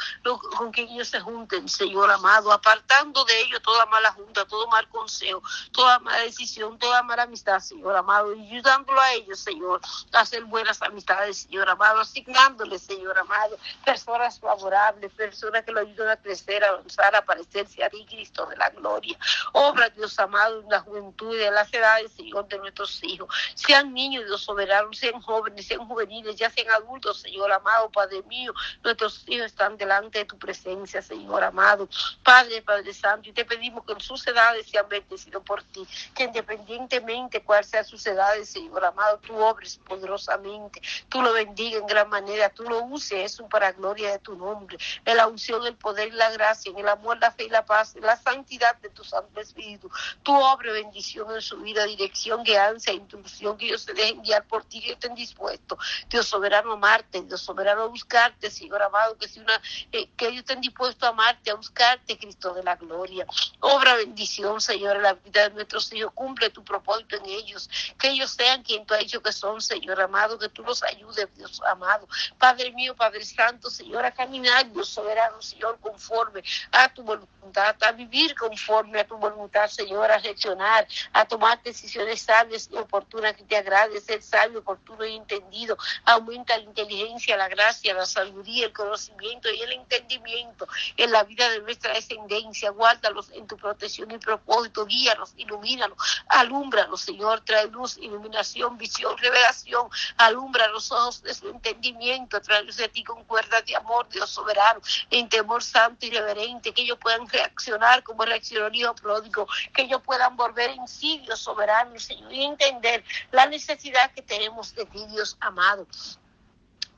con 0.56 0.72
que 0.72 0.82
ellos 0.82 1.08
se 1.08 1.20
junten, 1.20 1.68
Señor 1.68 2.10
amado, 2.10 2.52
apartando 2.52 3.24
de 3.24 3.40
ellos 3.40 3.60
toda 3.62 3.86
mala 3.86 4.12
junta, 4.12 4.44
todo 4.46 4.66
mal 4.68 4.88
consejo, 4.88 5.42
toda 5.72 5.98
mala 6.00 6.22
decisión, 6.22 6.78
toda 6.78 7.02
mala 7.02 7.24
amistad, 7.24 7.60
Señor 7.60 7.96
amado, 7.96 8.32
ayudándolo 8.32 9.00
a 9.00 9.12
ellos, 9.12 9.38
Señor, 9.38 9.80
a 10.12 10.20
hacer 10.20 10.44
buenas 10.44 10.80
amistades, 10.82 11.42
Señor 11.42 11.68
amado, 11.68 12.00
asignándoles, 12.00 12.82
Señor 12.82 13.18
amado, 13.18 13.58
personas 13.84 14.38
favorables, 14.38 15.12
personas 15.12 15.64
que 15.64 15.72
lo 15.72 15.80
ayudan 15.80 16.08
a 16.08 16.16
crecer, 16.16 16.64
a 16.64 16.68
avanzar, 16.70 17.14
a 17.14 17.24
parecerse 17.24 17.84
a 17.84 17.90
ti, 17.90 18.04
Cristo 18.06 18.46
de 18.46 18.56
la 18.56 18.70
gloria. 18.70 19.18
Obra, 19.52 19.88
Dios 19.90 20.18
amado, 20.18 20.60
en 20.60 20.68
la 20.68 20.80
juventud 20.80 21.36
y 21.36 21.42
en 21.42 21.54
las 21.54 21.72
edades, 21.72 22.12
Señor, 22.12 22.48
de 22.48 22.58
nuestros 22.58 23.02
hijos. 23.02 23.28
Sean 23.54 23.92
niños, 23.92 24.24
Dios 24.26 24.42
soberano 24.42 24.69
sean 24.92 25.20
jóvenes, 25.20 25.66
sean 25.66 25.86
juveniles, 25.86 26.36
ya 26.36 26.50
sean 26.50 26.70
adultos, 26.70 27.20
Señor 27.20 27.50
amado, 27.52 27.90
Padre 27.90 28.22
mío, 28.22 28.52
nuestros 28.82 29.24
hijos 29.28 29.46
están 29.46 29.76
delante 29.76 30.20
de 30.20 30.24
tu 30.24 30.38
presencia, 30.38 31.02
Señor 31.02 31.42
amado, 31.42 31.88
Padre, 32.22 32.62
Padre 32.62 32.92
Santo, 32.94 33.28
y 33.28 33.32
te 33.32 33.44
pedimos 33.44 33.84
que 33.84 33.92
en 33.92 34.00
sus 34.00 34.26
edades 34.26 34.68
sean 34.68 34.88
bendecidos 34.88 35.42
por 35.42 35.62
ti, 35.62 35.86
que 36.14 36.24
independientemente 36.24 37.42
cuál 37.42 37.64
sea 37.64 37.84
sus 37.84 38.04
edades, 38.06 38.48
Señor 38.48 38.84
amado, 38.84 39.18
tú 39.18 39.36
obres 39.36 39.78
poderosamente, 39.78 40.80
tú 41.08 41.22
lo 41.22 41.32
bendiga 41.32 41.78
en 41.78 41.86
gran 41.86 42.08
manera, 42.08 42.50
tú 42.50 42.64
lo 42.64 42.82
uses 42.84 43.32
eso 43.32 43.48
para 43.48 43.72
gloria 43.72 44.12
de 44.12 44.18
tu 44.18 44.36
nombre, 44.36 44.78
en 45.04 45.16
la 45.16 45.26
unción, 45.26 45.66
el 45.66 45.76
poder 45.76 46.08
y 46.08 46.12
la 46.12 46.30
gracia, 46.30 46.70
en 46.70 46.78
el 46.78 46.88
amor, 46.88 47.18
la 47.18 47.30
fe 47.30 47.44
y 47.44 47.48
la 47.48 47.64
paz, 47.64 47.96
en 47.96 48.02
la 48.02 48.16
santidad 48.16 48.76
de 48.76 48.90
tu 48.90 49.04
Santo 49.04 49.40
Espíritu, 49.40 49.90
tú 50.22 50.34
obre 50.34 50.72
bendición 50.72 51.34
en 51.34 51.42
su 51.42 51.58
vida, 51.58 51.84
dirección, 51.84 52.42
guianza, 52.42 52.92
instrucción, 52.92 53.56
que 53.56 53.66
ellos 53.66 53.82
se 53.82 53.92
dejen 53.92 54.22
guiar 54.22 54.44
por 54.44 54.59
por 54.60 54.68
ti, 54.68 54.90
estén 54.90 55.14
dispuestos, 55.14 55.78
Dios 56.08 56.26
soberano, 56.26 56.72
a 56.72 56.74
amarte, 56.74 57.22
Dios 57.22 57.40
soberano, 57.40 57.88
buscarte, 57.88 58.50
Señor 58.50 58.82
amado, 58.82 59.16
que, 59.16 59.26
si 59.26 59.40
una, 59.40 59.60
eh, 59.92 60.08
que 60.16 60.28
ellos 60.28 60.40
estén 60.40 60.60
dispuestos 60.60 61.02
a 61.02 61.08
amarte, 61.08 61.50
a 61.50 61.54
buscarte, 61.54 62.18
Cristo 62.18 62.52
de 62.52 62.62
la 62.62 62.76
gloria. 62.76 63.26
Obra 63.60 63.94
bendición, 63.96 64.60
Señor, 64.60 64.96
en 64.96 65.02
la 65.02 65.14
vida 65.14 65.48
de 65.48 65.54
nuestros 65.54 65.92
hijos, 65.92 66.12
cumple 66.14 66.50
tu 66.50 66.62
propósito 66.62 67.16
en 67.16 67.26
ellos, 67.26 67.70
que 67.98 68.08
ellos 68.08 68.30
sean 68.32 68.62
quien 68.62 68.84
tú 68.84 68.94
has 68.94 69.00
dicho 69.00 69.22
que 69.22 69.32
son, 69.32 69.60
Señor 69.62 70.00
amado, 70.00 70.38
que 70.38 70.48
tú 70.50 70.62
los 70.62 70.82
ayudes, 70.82 71.28
Dios 71.36 71.60
amado. 71.70 72.06
Padre 72.38 72.72
mío, 72.72 72.94
Padre 72.94 73.24
Santo, 73.24 73.70
Señor, 73.70 74.04
a 74.04 74.12
caminar, 74.12 74.70
Dios 74.70 74.88
soberano, 74.88 75.40
Señor, 75.40 75.78
conforme 75.80 76.42
a 76.72 76.92
tu 76.92 77.02
voluntad, 77.02 77.76
a 77.82 77.92
vivir 77.92 78.34
conforme 78.34 79.00
a 79.00 79.06
tu 79.06 79.16
voluntad, 79.16 79.68
Señor, 79.68 80.10
a 80.10 80.18
reaccionar, 80.18 80.86
a 81.12 81.24
tomar 81.24 81.62
decisiones 81.62 82.22
sabias 82.22 82.68
y 82.70 82.76
oportunas 82.76 83.34
que 83.34 83.44
te 83.44 83.56
agrade, 83.56 84.00
ser 84.00 84.22
oportuno 84.56 85.04
y 85.04 85.16
entendido. 85.16 85.76
Aumenta 86.04 86.56
la 86.56 86.64
inteligencia, 86.64 87.36
la 87.36 87.48
gracia, 87.48 87.94
la 87.94 88.06
sabiduría, 88.06 88.66
el 88.66 88.72
conocimiento 88.72 89.50
y 89.50 89.60
el 89.62 89.72
entendimiento. 89.72 90.66
En 90.96 91.12
la 91.12 91.24
vida 91.24 91.48
de 91.50 91.60
nuestra 91.60 91.92
descendencia. 91.92 92.70
Guárdalos 92.70 93.30
en 93.32 93.46
tu 93.46 93.56
protección 93.56 94.10
y 94.10 94.18
propósito, 94.18 94.86
guíalos, 94.86 95.32
ilumínalos, 95.36 95.98
alúmbralos, 96.28 97.00
Señor, 97.02 97.40
trae 97.40 97.66
luz, 97.68 97.98
iluminación, 97.98 98.78
visión, 98.78 99.16
revelación, 99.18 99.88
alumbra 100.16 100.68
los 100.68 100.90
ojos 100.92 101.22
de 101.22 101.34
su 101.34 101.48
entendimiento, 101.48 102.40
trae 102.40 102.64
de 102.64 102.88
ti 102.88 103.04
con 103.04 103.24
cuerdas 103.24 103.64
de 103.66 103.76
amor, 103.76 104.08
Dios 104.08 104.30
soberano, 104.30 104.80
en 105.10 105.28
temor 105.28 105.62
santo 105.62 106.06
y 106.06 106.10
reverente, 106.10 106.72
que 106.72 106.82
ellos 106.82 106.98
puedan 107.00 107.28
reaccionar 107.28 108.02
como 108.02 108.24
reaccionó 108.24 108.66
el 108.66 108.76
hijo 108.76 108.94
pródigo, 108.94 109.46
que 109.74 109.82
ellos 109.82 110.00
puedan 110.02 110.36
volver 110.36 110.70
en 110.70 110.86
sí, 110.86 111.18
Dios 111.24 111.40
soberano, 111.40 111.98
Señor, 111.98 112.32
y 112.32 112.44
entender 112.44 113.04
la 113.32 113.46
necesidad 113.46 114.12
que 114.12 114.22
tenemos 114.30 114.72
de 114.76 114.86
ti, 114.86 115.04
Dios. 115.06 115.36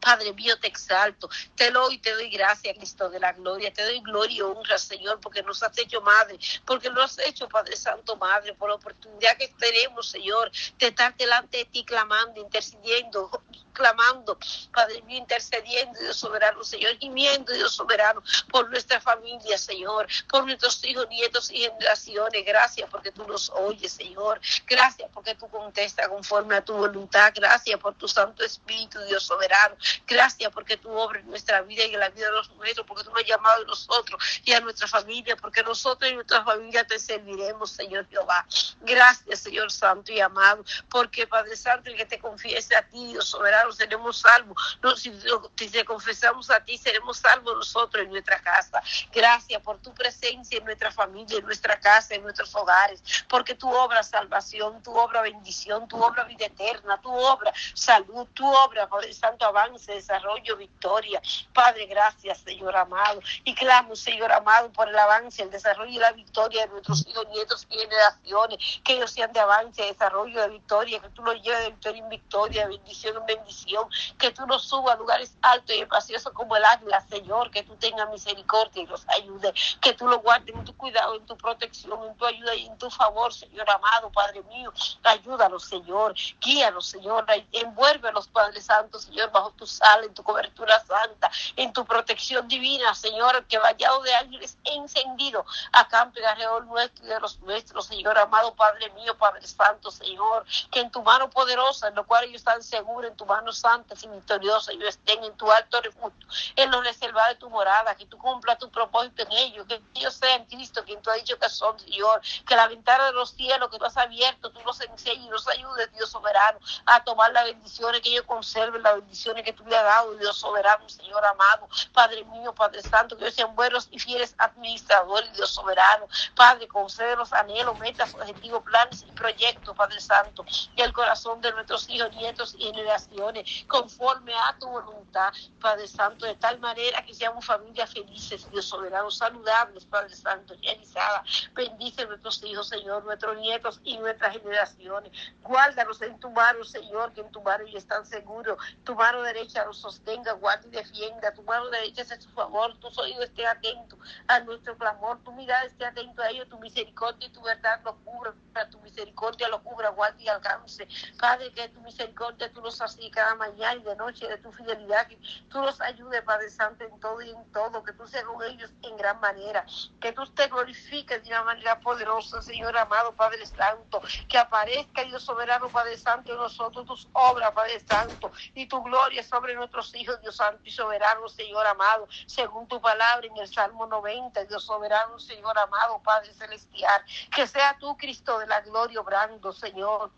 Padre 0.02 0.32
mío, 0.32 0.58
te 0.58 0.66
exalto, 0.66 1.30
te 1.54 1.70
doy, 1.70 1.98
te 1.98 2.12
doy 2.12 2.28
gracias, 2.28 2.76
Cristo 2.76 3.08
de 3.08 3.20
la 3.20 3.32
gloria, 3.32 3.72
te 3.72 3.84
doy 3.84 4.00
gloria 4.00 4.36
y 4.36 4.40
honra, 4.40 4.76
Señor, 4.76 5.20
porque 5.20 5.42
nos 5.42 5.62
has 5.62 5.78
hecho 5.78 6.00
madre, 6.00 6.38
porque 6.66 6.90
nos 6.90 7.04
has 7.04 7.26
hecho, 7.26 7.48
Padre 7.48 7.76
Santo, 7.76 8.16
madre, 8.16 8.52
por 8.54 8.68
la 8.68 8.74
oportunidad 8.74 9.36
que 9.36 9.48
tenemos, 9.48 10.08
Señor, 10.08 10.50
de 10.78 10.88
estar 10.88 11.16
delante 11.16 11.58
de 11.58 11.64
ti 11.66 11.84
clamando, 11.84 12.40
intercediendo, 12.40 13.30
clamando, 13.72 14.38
Padre 14.72 15.02
mío, 15.02 15.18
intercediendo, 15.18 15.98
Dios 16.00 16.16
soberano, 16.16 16.62
Señor, 16.64 16.96
gimiendo, 16.98 17.52
Dios 17.52 17.74
soberano, 17.74 18.22
por 18.50 18.68
nuestra 18.70 19.00
familia, 19.00 19.58
Señor, 19.58 20.06
por 20.28 20.44
nuestros 20.44 20.84
hijos, 20.84 21.08
nietos 21.08 21.50
y 21.50 21.58
generaciones. 21.58 22.44
Gracias 22.44 22.88
porque 22.90 23.10
tú 23.12 23.26
nos 23.26 23.50
oyes, 23.50 23.92
Señor. 23.92 24.40
Gracias 24.66 25.08
porque 25.12 25.34
tú 25.34 25.48
contestas 25.48 26.08
conforme 26.08 26.56
a 26.56 26.64
tu 26.64 26.74
voluntad. 26.74 27.32
Gracias 27.34 27.78
por 27.80 27.94
tu 27.94 28.08
Santo 28.08 28.44
Espíritu, 28.44 29.00
Dios 29.04 29.22
soberano. 29.22 29.76
Gracias 30.06 30.52
porque 30.52 30.76
tú 30.76 30.90
obras 30.90 31.22
en 31.22 31.30
nuestra 31.30 31.62
vida 31.62 31.84
y 31.84 31.94
en 31.94 32.00
la 32.00 32.10
vida 32.10 32.26
de 32.26 32.32
los 32.32 32.50
nuestros, 32.56 32.86
porque 32.86 33.04
tú 33.04 33.10
nos 33.10 33.20
has 33.20 33.28
llamado 33.28 33.62
a 33.62 33.66
nosotros 33.66 34.22
y 34.44 34.52
a 34.52 34.60
nuestra 34.60 34.86
familia, 34.86 35.36
porque 35.36 35.62
nosotros 35.62 36.10
y 36.10 36.14
nuestra 36.14 36.44
familia 36.44 36.86
te 36.86 36.98
serviremos, 36.98 37.70
Señor 37.70 38.06
Jehová. 38.08 38.46
Gracias, 38.80 39.40
Señor 39.40 39.70
Santo 39.70 40.12
y 40.12 40.20
amado, 40.20 40.64
porque 40.88 41.26
Padre 41.26 41.56
Santo, 41.56 41.90
el 41.90 41.96
que 41.96 42.06
te 42.06 42.18
confiese 42.18 42.76
a 42.76 42.82
ti, 42.82 43.06
Dios 43.06 43.28
soberano, 43.28 43.72
seremos 43.72 44.18
salvos. 44.18 44.78
Si, 44.96 45.12
si 45.56 45.70
te 45.70 45.84
confesamos 45.84 46.50
a 46.50 46.62
ti, 46.64 46.78
seremos 46.78 47.18
salvos 47.18 47.56
nosotros 47.56 48.04
en 48.04 48.10
nuestra 48.10 48.40
casa. 48.40 48.82
Gracias 49.12 49.60
por 49.62 49.78
tu 49.78 49.92
presencia 49.94 50.58
en 50.58 50.64
nuestra 50.64 50.90
familia, 50.90 51.38
en 51.38 51.44
nuestra 51.44 51.78
casa, 51.80 52.14
en 52.14 52.22
nuestros 52.22 52.54
hogares, 52.54 53.02
porque 53.28 53.54
tu 53.54 53.68
obra 53.68 54.02
salvación, 54.02 54.82
tu 54.82 54.94
obra 54.96 55.22
bendición, 55.22 55.88
tu 55.88 56.02
obra 56.02 56.24
vida 56.24 56.46
eterna, 56.46 57.00
tu 57.00 57.10
obra 57.10 57.52
salud, 57.74 58.26
tu 58.34 58.46
obra, 58.46 58.88
Padre 58.88 59.12
Santo, 59.12 59.44
avance 59.44 59.81
desarrollo, 59.86 60.56
victoria. 60.56 61.20
Padre, 61.52 61.86
gracias, 61.86 62.38
Señor 62.38 62.76
amado. 62.76 63.20
Y 63.44 63.54
clamo, 63.54 63.96
Señor 63.96 64.30
amado, 64.32 64.70
por 64.72 64.88
el 64.88 64.98
avance, 64.98 65.42
el 65.42 65.50
desarrollo 65.50 65.90
y 65.90 65.98
la 65.98 66.12
victoria 66.12 66.66
de 66.66 66.68
nuestros 66.68 67.06
hijos, 67.08 67.26
nietos 67.30 67.66
y 67.70 67.78
generaciones. 67.78 68.80
Que 68.84 68.94
ellos 68.94 69.10
sean 69.10 69.32
de 69.32 69.40
avance, 69.40 69.82
desarrollo, 69.82 70.40
de 70.42 70.48
victoria. 70.48 71.00
Que 71.00 71.08
tú 71.08 71.22
los 71.22 71.40
lleves 71.42 71.64
de 71.64 71.70
victoria 71.70 72.02
en 72.02 72.08
victoria, 72.08 72.68
bendición 72.68 73.16
en 73.16 73.26
bendición. 73.26 73.88
Que 74.18 74.30
tú 74.30 74.46
nos 74.46 74.68
subas 74.68 74.94
a 74.94 74.98
lugares 74.98 75.34
altos 75.42 75.74
y 75.74 75.80
espaciosos 75.80 76.32
como 76.32 76.56
el 76.56 76.64
águila, 76.64 77.00
Señor. 77.08 77.50
Que 77.50 77.62
tú 77.62 77.74
tengas 77.76 78.08
misericordia 78.10 78.82
y 78.82 78.86
los 78.86 79.08
ayude. 79.08 79.52
Que 79.80 79.94
tú 79.94 80.06
los 80.06 80.22
guardes 80.22 80.54
en 80.54 80.64
tu 80.64 80.76
cuidado, 80.76 81.16
en 81.16 81.26
tu 81.26 81.36
protección, 81.36 82.02
en 82.04 82.16
tu 82.16 82.26
ayuda 82.26 82.54
y 82.54 82.66
en 82.66 82.78
tu 82.78 82.90
favor, 82.90 83.32
Señor 83.32 83.68
amado, 83.70 84.10
Padre 84.10 84.42
mío. 84.44 84.72
Ayúdalos, 85.02 85.64
Señor. 85.64 86.14
Guíalos, 86.40 86.86
Señor. 86.86 87.26
Envuélvelos, 87.52 88.28
Padre 88.28 88.60
Santo, 88.60 88.98
Señor, 88.98 89.30
bajo 89.30 89.50
tus 89.52 89.71
sal, 89.72 90.04
en 90.04 90.14
tu 90.14 90.22
cobertura 90.22 90.78
santa, 90.84 91.30
en 91.56 91.72
tu 91.72 91.84
protección 91.84 92.46
divina, 92.48 92.94
Señor, 92.94 93.44
que 93.46 93.58
vallado 93.58 94.02
de 94.02 94.14
ángeles 94.14 94.56
encendido 94.64 95.44
acampe 95.72 96.24
alrededor 96.24 96.66
nuestro 96.66 97.04
y 97.04 97.08
de 97.08 97.20
los 97.20 97.38
nuestros, 97.40 97.86
Señor, 97.86 98.18
amado 98.18 98.54
Padre 98.54 98.90
mío, 98.90 99.16
Padre 99.16 99.46
Santo, 99.46 99.90
Señor, 99.90 100.44
que 100.70 100.80
en 100.80 100.90
tu 100.90 101.02
mano 101.02 101.30
poderosa, 101.30 101.88
en 101.88 101.94
lo 101.94 102.06
cual 102.06 102.24
ellos 102.24 102.36
están 102.36 102.62
seguros, 102.62 103.10
en 103.10 103.16
tu 103.16 103.26
mano 103.26 103.52
santa 103.52 103.94
y 104.00 104.08
victoriosa, 104.08 104.72
ellos 104.72 104.88
estén 104.88 105.22
en 105.24 105.36
tu 105.36 105.50
alto 105.50 105.80
refugio, 105.80 106.26
en 106.56 106.70
lo 106.70 106.82
reservado 106.82 107.28
de 107.28 107.34
tu 107.36 107.50
morada, 107.50 107.94
que 107.94 108.06
tú 108.06 108.18
cumplas 108.18 108.58
tu 108.58 108.70
propósito 108.70 109.22
en 109.22 109.32
ellos, 109.32 109.66
que 109.66 109.80
ellos 109.94 110.14
sean 110.14 110.44
Cristo, 110.46 110.84
quien 110.84 111.00
tú 111.02 111.10
has 111.10 111.16
dicho 111.16 111.38
que 111.38 111.48
son, 111.48 111.78
Señor, 111.78 112.20
que 112.46 112.56
la 112.56 112.68
ventana 112.68 113.06
de 113.06 113.12
los 113.12 113.30
cielos 113.30 113.70
que 113.70 113.78
tú 113.78 113.84
has 113.84 113.96
abierto, 113.96 114.50
tú 114.50 114.60
los 114.64 114.80
enseñes 114.80 115.26
y 115.26 115.30
los 115.30 115.46
ayudes, 115.48 115.92
Dios 115.92 116.10
soberano, 116.10 116.58
a 116.86 117.02
tomar 117.04 117.32
las 117.32 117.44
bendiciones, 117.44 118.00
que 118.00 118.10
ellos 118.10 118.24
conserven 118.26 118.82
las 118.82 118.96
bendiciones 118.96 119.44
que 119.44 119.52
tú 119.52 119.61
le 119.66 119.76
has 119.76 119.84
dado, 119.84 120.14
Dios 120.16 120.36
soberano, 120.36 120.88
Señor 120.88 121.24
amado, 121.24 121.68
Padre 121.92 122.24
mío, 122.24 122.54
Padre 122.54 122.82
Santo, 122.82 123.16
que 123.16 123.30
sean 123.30 123.54
buenos 123.54 123.88
y 123.90 123.98
fieles 123.98 124.34
administradores, 124.38 125.32
Dios 125.34 125.50
soberano, 125.50 126.08
Padre, 126.34 126.68
los 127.16 127.32
anhelos, 127.32 127.78
metas, 127.78 128.14
objetivos, 128.14 128.62
planes 128.62 129.04
y 129.06 129.12
proyectos, 129.12 129.76
Padre 129.76 130.00
Santo, 130.00 130.44
y 130.76 130.80
el 130.80 130.92
corazón 130.92 131.40
de 131.40 131.52
nuestros 131.52 131.88
hijos, 131.88 132.12
nietos 132.14 132.54
y 132.58 132.64
generaciones, 132.64 133.64
conforme 133.68 134.34
a 134.34 134.56
tu 134.58 134.68
voluntad, 134.68 135.32
Padre 135.60 135.86
Santo, 135.86 136.26
de 136.26 136.34
tal 136.36 136.58
manera 136.60 137.04
que 137.04 137.14
seamos 137.14 137.44
familias 137.44 137.92
felices, 137.92 138.50
Dios 138.50 138.66
soberano, 138.66 139.10
saludables, 139.10 139.84
Padre 139.84 140.14
Santo, 140.14 140.54
realizadas. 140.62 141.48
Bendice 141.54 142.06
nuestros 142.06 142.42
hijos, 142.44 142.68
Señor, 142.68 143.04
nuestros 143.04 143.36
nietos 143.38 143.80
y 143.84 143.98
nuestras 143.98 144.32
generaciones. 144.32 145.12
Guárdalos 145.42 146.00
en 146.02 146.18
tu 146.18 146.30
mano, 146.30 146.64
Señor, 146.64 147.12
que 147.12 147.20
en 147.20 147.30
tu 147.30 147.42
mano 147.42 147.64
ya 147.66 147.78
están 147.78 148.06
seguros. 148.06 148.58
Tu 148.84 148.94
mano 148.94 149.22
derecha 149.22 149.51
los 149.66 149.78
sostenga, 149.78 150.32
guarda 150.32 150.66
y 150.66 150.70
defienda. 150.70 151.32
Tu 151.32 151.42
mano 151.42 151.68
derecha 151.70 152.02
es 152.02 152.22
su 152.22 152.30
favor, 152.30 152.76
tus 152.78 152.96
oídos 152.98 153.24
estén 153.24 153.46
atentos 153.46 153.98
a 154.28 154.40
nuestro 154.40 154.76
clamor, 154.76 155.22
tu 155.22 155.32
mirada 155.32 155.64
esté 155.64 155.84
atento 155.84 156.22
a 156.22 156.30
ellos, 156.30 156.48
tu 156.48 156.58
misericordia 156.58 157.26
y 157.26 157.30
tu 157.30 157.42
verdad 157.42 157.80
lo 157.84 157.96
cubra, 157.98 158.34
tu 158.70 158.78
misericordia 158.80 159.48
lo 159.48 159.62
cubra, 159.62 159.90
guarda 159.90 160.20
y 160.20 160.28
alcance. 160.28 160.88
Padre, 161.18 161.52
que 161.52 161.68
tu 161.68 161.80
misericordia 161.80 162.52
tú 162.52 162.60
los 162.60 162.80
así 162.80 163.10
cada 163.10 163.34
mañana 163.34 163.80
y 163.80 163.82
de 163.82 163.96
noche, 163.96 164.26
de 164.28 164.38
tu 164.38 164.52
fidelidad, 164.52 165.06
que 165.06 165.18
tú 165.48 165.60
los 165.60 165.80
ayudes, 165.80 166.22
Padre 166.22 166.50
Santo, 166.50 166.84
en 166.84 166.98
todo 167.00 167.20
y 167.22 167.30
en 167.30 167.52
todo, 167.52 167.82
que 167.82 167.92
tú 167.92 168.06
seas 168.06 168.24
con 168.24 168.42
ellos 168.42 168.70
en 168.82 168.96
gran 168.96 169.20
manera, 169.20 169.64
que 170.00 170.12
tú 170.12 170.26
te 170.26 170.48
glorifiques 170.48 171.22
de 171.22 171.28
una 171.28 171.44
manera 171.44 171.80
poderosa, 171.80 172.42
Señor 172.42 172.76
amado, 172.76 173.14
Padre 173.14 173.44
Santo, 173.46 174.00
que 174.28 174.38
aparezca 174.38 175.04
Dios 175.04 175.22
soberano, 175.22 175.70
Padre 175.70 175.96
Santo, 175.96 176.32
en 176.32 176.38
nosotros 176.38 176.86
tus 176.86 177.08
obras, 177.12 177.52
Padre 177.52 177.80
Santo, 177.80 178.32
y 178.54 178.66
tu 178.66 178.82
gloria 178.82 179.22
sobre 179.32 179.54
nuestros 179.54 179.94
hijos, 179.94 180.20
Dios 180.20 180.36
Santo 180.36 180.60
y 180.62 180.70
soberano, 180.70 181.26
Señor 181.26 181.66
amado, 181.66 182.06
según 182.26 182.68
tu 182.68 182.78
palabra 182.82 183.26
en 183.26 183.36
el 183.38 183.48
Salmo 183.48 183.86
90, 183.86 184.44
Dios 184.44 184.62
soberano, 184.62 185.18
Señor 185.18 185.58
amado, 185.58 186.02
Padre 186.02 186.34
celestial, 186.34 187.02
que 187.34 187.46
sea 187.46 187.78
tú, 187.80 187.96
Cristo 187.96 188.38
de 188.38 188.46
la 188.46 188.60
gloria, 188.60 189.00
obrando, 189.00 189.50
Señor 189.54 190.10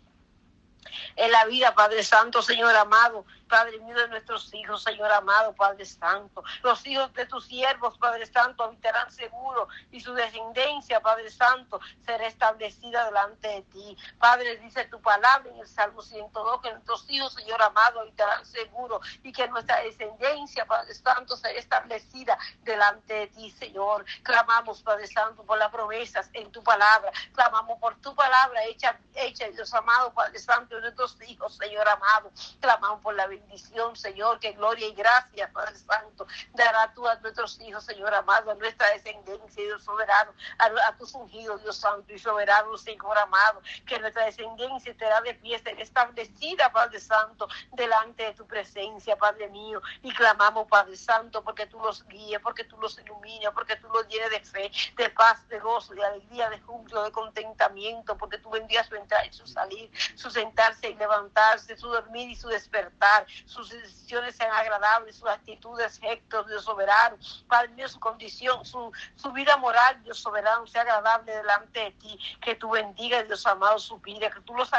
en 1.15 1.31
la 1.31 1.45
vida, 1.45 1.73
Padre 1.73 2.03
Santo, 2.03 2.41
Señor 2.41 2.75
amado, 2.75 3.25
Padre 3.47 3.79
mío 3.79 3.95
de 3.95 4.07
nuestros 4.07 4.53
hijos, 4.53 4.83
Señor 4.83 5.11
amado, 5.11 5.53
Padre 5.53 5.85
Santo. 5.85 6.43
Los 6.63 6.85
hijos 6.85 7.13
de 7.13 7.25
tus 7.25 7.45
siervos, 7.45 7.97
Padre 7.97 8.25
Santo, 8.25 8.63
habitarán 8.63 9.11
seguro 9.11 9.67
y 9.91 9.99
su 10.01 10.13
descendencia, 10.13 10.99
Padre 10.99 11.29
Santo, 11.29 11.79
será 12.05 12.27
establecida 12.27 13.05
delante 13.05 13.47
de 13.47 13.61
ti. 13.63 13.97
Padre, 14.19 14.57
dice 14.57 14.85
tu 14.85 15.01
palabra 15.01 15.49
en 15.49 15.59
el 15.59 15.67
Salmo 15.67 16.01
102, 16.01 16.61
que 16.61 16.71
nuestros 16.71 17.05
hijos, 17.09 17.33
Señor 17.33 17.61
amado, 17.61 17.99
habitarán 18.01 18.45
seguro 18.45 18.99
y 19.23 19.31
que 19.31 19.47
nuestra 19.47 19.81
descendencia, 19.81 20.65
Padre 20.65 20.93
Santo, 20.93 21.37
será 21.37 21.57
establecida 21.59 22.37
delante 22.63 23.13
de 23.13 23.27
ti, 23.27 23.51
Señor. 23.51 24.05
Clamamos, 24.23 24.81
Padre 24.81 25.07
Santo, 25.07 25.43
por 25.43 25.57
las 25.57 25.71
promesas 25.71 26.29
en 26.33 26.51
tu 26.51 26.63
palabra. 26.63 27.11
Clamamos 27.33 27.79
por 27.79 27.95
tu 28.01 28.15
palabra 28.15 28.63
hecha, 28.65 28.97
hecha, 29.13 29.47
Dios 29.49 29.73
amado, 29.73 30.13
Padre 30.13 30.39
Santo, 30.39 30.75
de 30.75 30.81
nuestros 30.81 31.21
hijos, 31.23 31.55
Señor 31.57 31.87
amado. 31.87 32.31
Clamamos 32.59 33.01
por 33.01 33.15
la 33.15 33.27
bendición, 33.37 33.95
Señor, 33.95 34.39
que 34.39 34.53
gloria 34.53 34.87
y 34.87 34.93
gracia, 34.93 35.51
Padre 35.51 35.75
Santo, 35.75 36.27
dará 36.53 36.93
tú 36.93 37.07
a 37.07 37.15
nuestros 37.15 37.59
hijos, 37.61 37.83
Señor 37.83 38.13
amado, 38.13 38.51
a 38.51 38.55
nuestra 38.55 38.89
descendencia, 38.89 39.63
Dios 39.63 39.83
soberano, 39.83 40.33
a, 40.57 40.97
tus 40.97 41.13
ungidos, 41.13 41.61
Dios 41.61 41.77
santo 41.77 42.13
y 42.13 42.19
soberano, 42.19 42.77
Señor 42.77 43.17
amado, 43.17 43.61
que 43.85 43.99
nuestra 43.99 44.25
descendencia 44.25 44.91
estará 44.91 45.21
de 45.21 45.33
pie, 45.35 45.61
establecida, 45.77 46.71
Padre 46.71 46.99
Santo, 46.99 47.47
delante 47.73 48.23
de 48.23 48.33
tu 48.33 48.45
presencia, 48.45 49.15
Padre 49.17 49.49
mío, 49.49 49.81
y 50.01 50.13
clamamos, 50.13 50.67
Padre 50.67 50.95
Santo, 50.95 51.43
porque 51.43 51.65
tú 51.67 51.79
los 51.79 52.05
guíes, 52.07 52.39
porque 52.41 52.63
tú 52.63 52.77
los 52.77 52.97
iluminas, 52.99 53.53
porque 53.53 53.75
tú 53.77 53.87
los 53.89 54.07
llenes 54.07 54.29
de 54.31 54.39
fe, 54.41 54.71
de 54.95 55.09
paz, 55.09 55.47
de 55.49 55.59
gozo, 55.59 55.93
de 55.93 56.05
alegría, 56.05 56.49
de 56.49 56.59
júbilo, 56.61 57.03
de 57.03 57.11
contentamiento, 57.11 58.17
porque 58.17 58.37
tú 58.37 58.49
bendigas 58.49 58.87
su 58.87 58.95
entrar 58.95 59.25
y 59.25 59.33
su 59.33 59.45
salir, 59.47 59.89
su 60.15 60.29
sentarse 60.29 60.89
y 60.89 60.95
levantarse, 60.95 61.77
su 61.77 61.87
dormir 61.87 62.29
y 62.29 62.35
su 62.35 62.47
despertar, 62.47 63.24
sus 63.45 63.69
decisiones 63.69 64.35
sean 64.35 64.51
agradables, 64.51 65.15
sus 65.17 65.29
actitudes 65.29 65.99
rectas, 66.01 66.47
Dios 66.47 66.63
soberano, 66.63 67.17
Padre 67.47 67.69
mío, 67.69 67.87
su 67.87 67.99
condición, 67.99 68.65
su, 68.65 68.91
su 69.15 69.31
vida 69.31 69.57
moral, 69.57 70.01
Dios 70.03 70.19
soberano, 70.19 70.65
sea 70.67 70.81
agradable 70.81 71.35
delante 71.35 71.79
de 71.79 71.91
ti, 71.91 72.19
que 72.41 72.55
tú 72.55 72.71
bendigas, 72.71 73.27
Dios 73.27 73.45
amado, 73.45 73.79
su 73.79 73.97
vida, 73.99 74.29
que 74.29 74.41
tú 74.41 74.53
los 74.55 74.71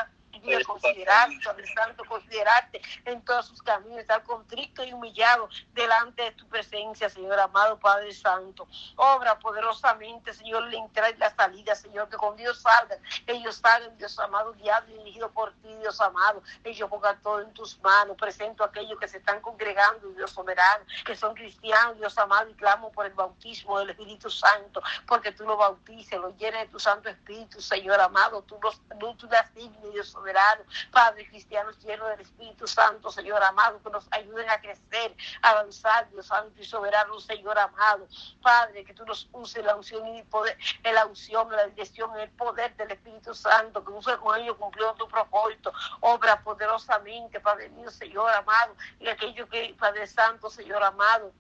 y 0.44 0.64
considerarte, 0.64 1.38
Padre 1.44 1.66
Santo, 1.74 2.04
considerarte 2.04 2.80
en 3.04 3.22
todos 3.24 3.46
sus 3.46 3.62
caminos, 3.62 3.98
estar 3.98 4.22
contrito 4.22 4.84
y 4.84 4.92
humillado 4.92 5.48
delante 5.74 6.22
de 6.22 6.32
tu 6.32 6.46
presencia, 6.48 7.08
Señor 7.08 7.38
amado 7.38 7.78
Padre 7.78 8.12
Santo. 8.12 8.66
Obra 8.96 9.38
poderosamente, 9.38 10.32
Señor, 10.32 10.64
la 10.70 10.78
entrada 10.78 11.10
y 11.10 11.16
la 11.16 11.34
salida, 11.34 11.74
Señor, 11.74 12.08
que 12.08 12.16
con 12.16 12.36
Dios 12.36 12.60
salgan, 12.60 12.98
ellos 13.26 13.56
salgan, 13.56 13.96
Dios 13.98 14.18
amado, 14.18 14.52
guiado 14.54 14.88
y 14.90 14.98
dirigido 14.98 15.30
por 15.30 15.52
ti, 15.54 15.74
Dios 15.80 16.00
amado. 16.00 16.42
Ellos 16.64 16.88
pongan 16.88 17.20
todo 17.22 17.40
en 17.40 17.52
tus 17.52 17.78
manos. 17.80 18.16
Presento 18.16 18.62
a 18.62 18.66
aquellos 18.68 18.98
que 18.98 19.08
se 19.08 19.18
están 19.18 19.40
congregando, 19.40 20.08
Dios 20.10 20.30
soberano, 20.30 20.84
que 21.04 21.16
son 21.16 21.34
cristianos, 21.34 21.96
Dios 21.98 22.16
amado, 22.18 22.48
y 22.50 22.54
clamo 22.54 22.90
por 22.92 23.06
el 23.06 23.12
bautismo 23.12 23.78
del 23.78 23.90
Espíritu 23.90 24.30
Santo, 24.30 24.82
porque 25.06 25.32
tú 25.32 25.44
lo 25.44 25.56
bautices, 25.56 26.18
lo 26.18 26.36
llenes 26.36 26.62
de 26.62 26.68
tu 26.68 26.78
Santo 26.78 27.08
Espíritu, 27.08 27.60
Señor 27.60 28.00
amado, 28.00 28.42
tú 28.42 28.58
los 28.62 28.80
tú 29.16 29.26
das 29.28 29.46
Dios 29.54 30.08
soberano 30.08 30.25
Padre, 30.90 31.28
cristianos 31.28 31.78
llenos 31.78 32.08
del 32.08 32.20
Espíritu 32.20 32.66
Santo, 32.66 33.10
Señor 33.10 33.42
amado, 33.42 33.80
que 33.82 33.90
nos 33.90 34.06
ayuden 34.10 34.48
a 34.50 34.60
crecer, 34.60 35.14
a 35.42 35.50
avanzar, 35.50 36.08
Dios 36.10 36.26
Santo 36.26 36.60
y 36.60 36.64
soberano, 36.64 37.18
Señor 37.20 37.58
amado. 37.58 38.06
Padre, 38.42 38.84
que 38.84 38.94
tú 38.94 39.04
nos 39.04 39.28
uses 39.32 39.64
la 39.64 39.76
unción 39.76 40.06
y 40.08 40.18
el 40.20 40.26
poder, 40.26 40.58
la 40.82 41.06
unción, 41.06 41.50
la 41.50 41.66
dirección, 41.66 42.18
el 42.18 42.30
poder 42.30 42.74
del 42.76 42.90
Espíritu 42.90 43.34
Santo, 43.34 43.84
que 43.84 43.92
use 43.92 44.16
con 44.18 44.38
ellos 44.40 44.56
cumplió 44.56 44.92
tu 44.94 45.08
propósito, 45.08 45.72
obra 46.00 46.40
poderosamente, 46.42 47.40
Padre 47.40 47.68
mío, 47.70 47.90
Señor 47.90 48.30
amado, 48.32 48.74
y 48.98 49.08
aquello 49.08 49.48
que, 49.48 49.74
Padre 49.78 50.06
Santo, 50.06 50.50
Señor 50.50 50.82
amado, 50.82 51.32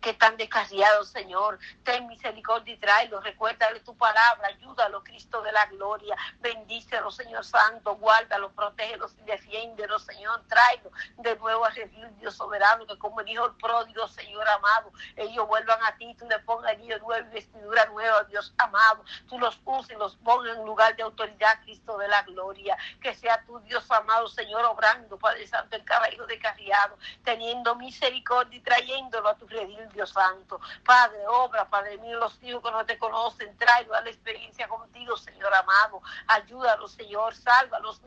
que 0.00 0.10
están 0.10 0.36
descarriados, 0.36 1.08
Señor. 1.08 1.58
Ten 1.84 2.06
misericordia 2.06 2.74
y 2.74 2.78
tráelos. 2.78 3.22
Recuérdale 3.24 3.80
tu 3.80 3.96
palabra. 3.96 4.48
Ayúdalo, 4.48 5.02
Cristo 5.02 5.42
de 5.42 5.52
la 5.52 5.66
gloria. 5.66 6.16
Bendícelo, 6.40 7.10
Señor 7.10 7.44
Santo. 7.44 7.96
Guárdalos, 7.96 8.52
protégelos 8.52 9.14
y 9.20 9.22
defiéndelos, 9.22 10.04
Señor. 10.04 10.42
Tráelos 10.48 10.92
de 11.16 11.36
nuevo 11.36 11.64
a 11.64 11.70
Dios 12.18 12.34
soberano, 12.34 12.86
que 12.86 12.98
como 12.98 13.22
dijo 13.22 13.46
el 13.46 13.54
pródigo, 13.56 14.06
Señor 14.08 14.48
amado, 14.48 14.92
ellos 15.16 15.46
vuelvan 15.46 15.82
a 15.84 15.96
ti. 15.96 16.14
Tú 16.18 16.26
le 16.28 16.38
pongas 16.40 16.72
ellos 16.78 17.00
nuevo 17.00 17.26
y 17.28 17.34
vestidura 17.34 17.86
nueva, 17.86 18.24
Dios 18.24 18.54
amado. 18.58 19.04
Tú 19.28 19.38
los 19.38 19.60
uses 19.64 19.96
y 19.96 19.98
los 19.98 20.16
pongas 20.16 20.56
en 20.56 20.64
lugar 20.64 20.96
de 20.96 21.02
autoridad, 21.02 21.60
Cristo 21.62 21.98
de 21.98 22.08
la 22.08 22.22
gloria. 22.22 22.76
Que 23.00 23.14
sea 23.14 23.42
tu 23.44 23.58
Dios 23.60 23.90
amado, 23.90 24.28
Señor, 24.28 24.64
obrando, 24.64 25.18
Padre 25.18 25.46
Santo, 25.46 25.76
el 25.76 25.84
caballero 25.84 26.26
de 26.26 26.38
carriado, 26.38 26.98
teniendo 27.24 27.74
misericordia 27.76 28.58
y 28.58 28.60
trayéndolo 28.60 29.28
a 29.28 29.36
tu 29.36 29.46
Dios 29.92 30.10
Santo. 30.10 30.60
Padre, 30.84 31.26
obra, 31.28 31.68
Padre 31.68 31.98
mío, 31.98 32.18
los 32.18 32.38
hijos 32.42 32.62
que 32.62 32.70
no 32.70 32.84
te 32.84 32.98
conocen, 32.98 33.56
tráelo 33.56 33.94
a 33.94 34.00
la 34.00 34.10
experiencia 34.10 34.68
contigo, 34.68 35.16
Señor 35.16 35.54
amado. 35.54 36.00
Ayúdalos, 36.26 36.92
Señor, 36.92 37.34
sálvalos, 37.34 38.00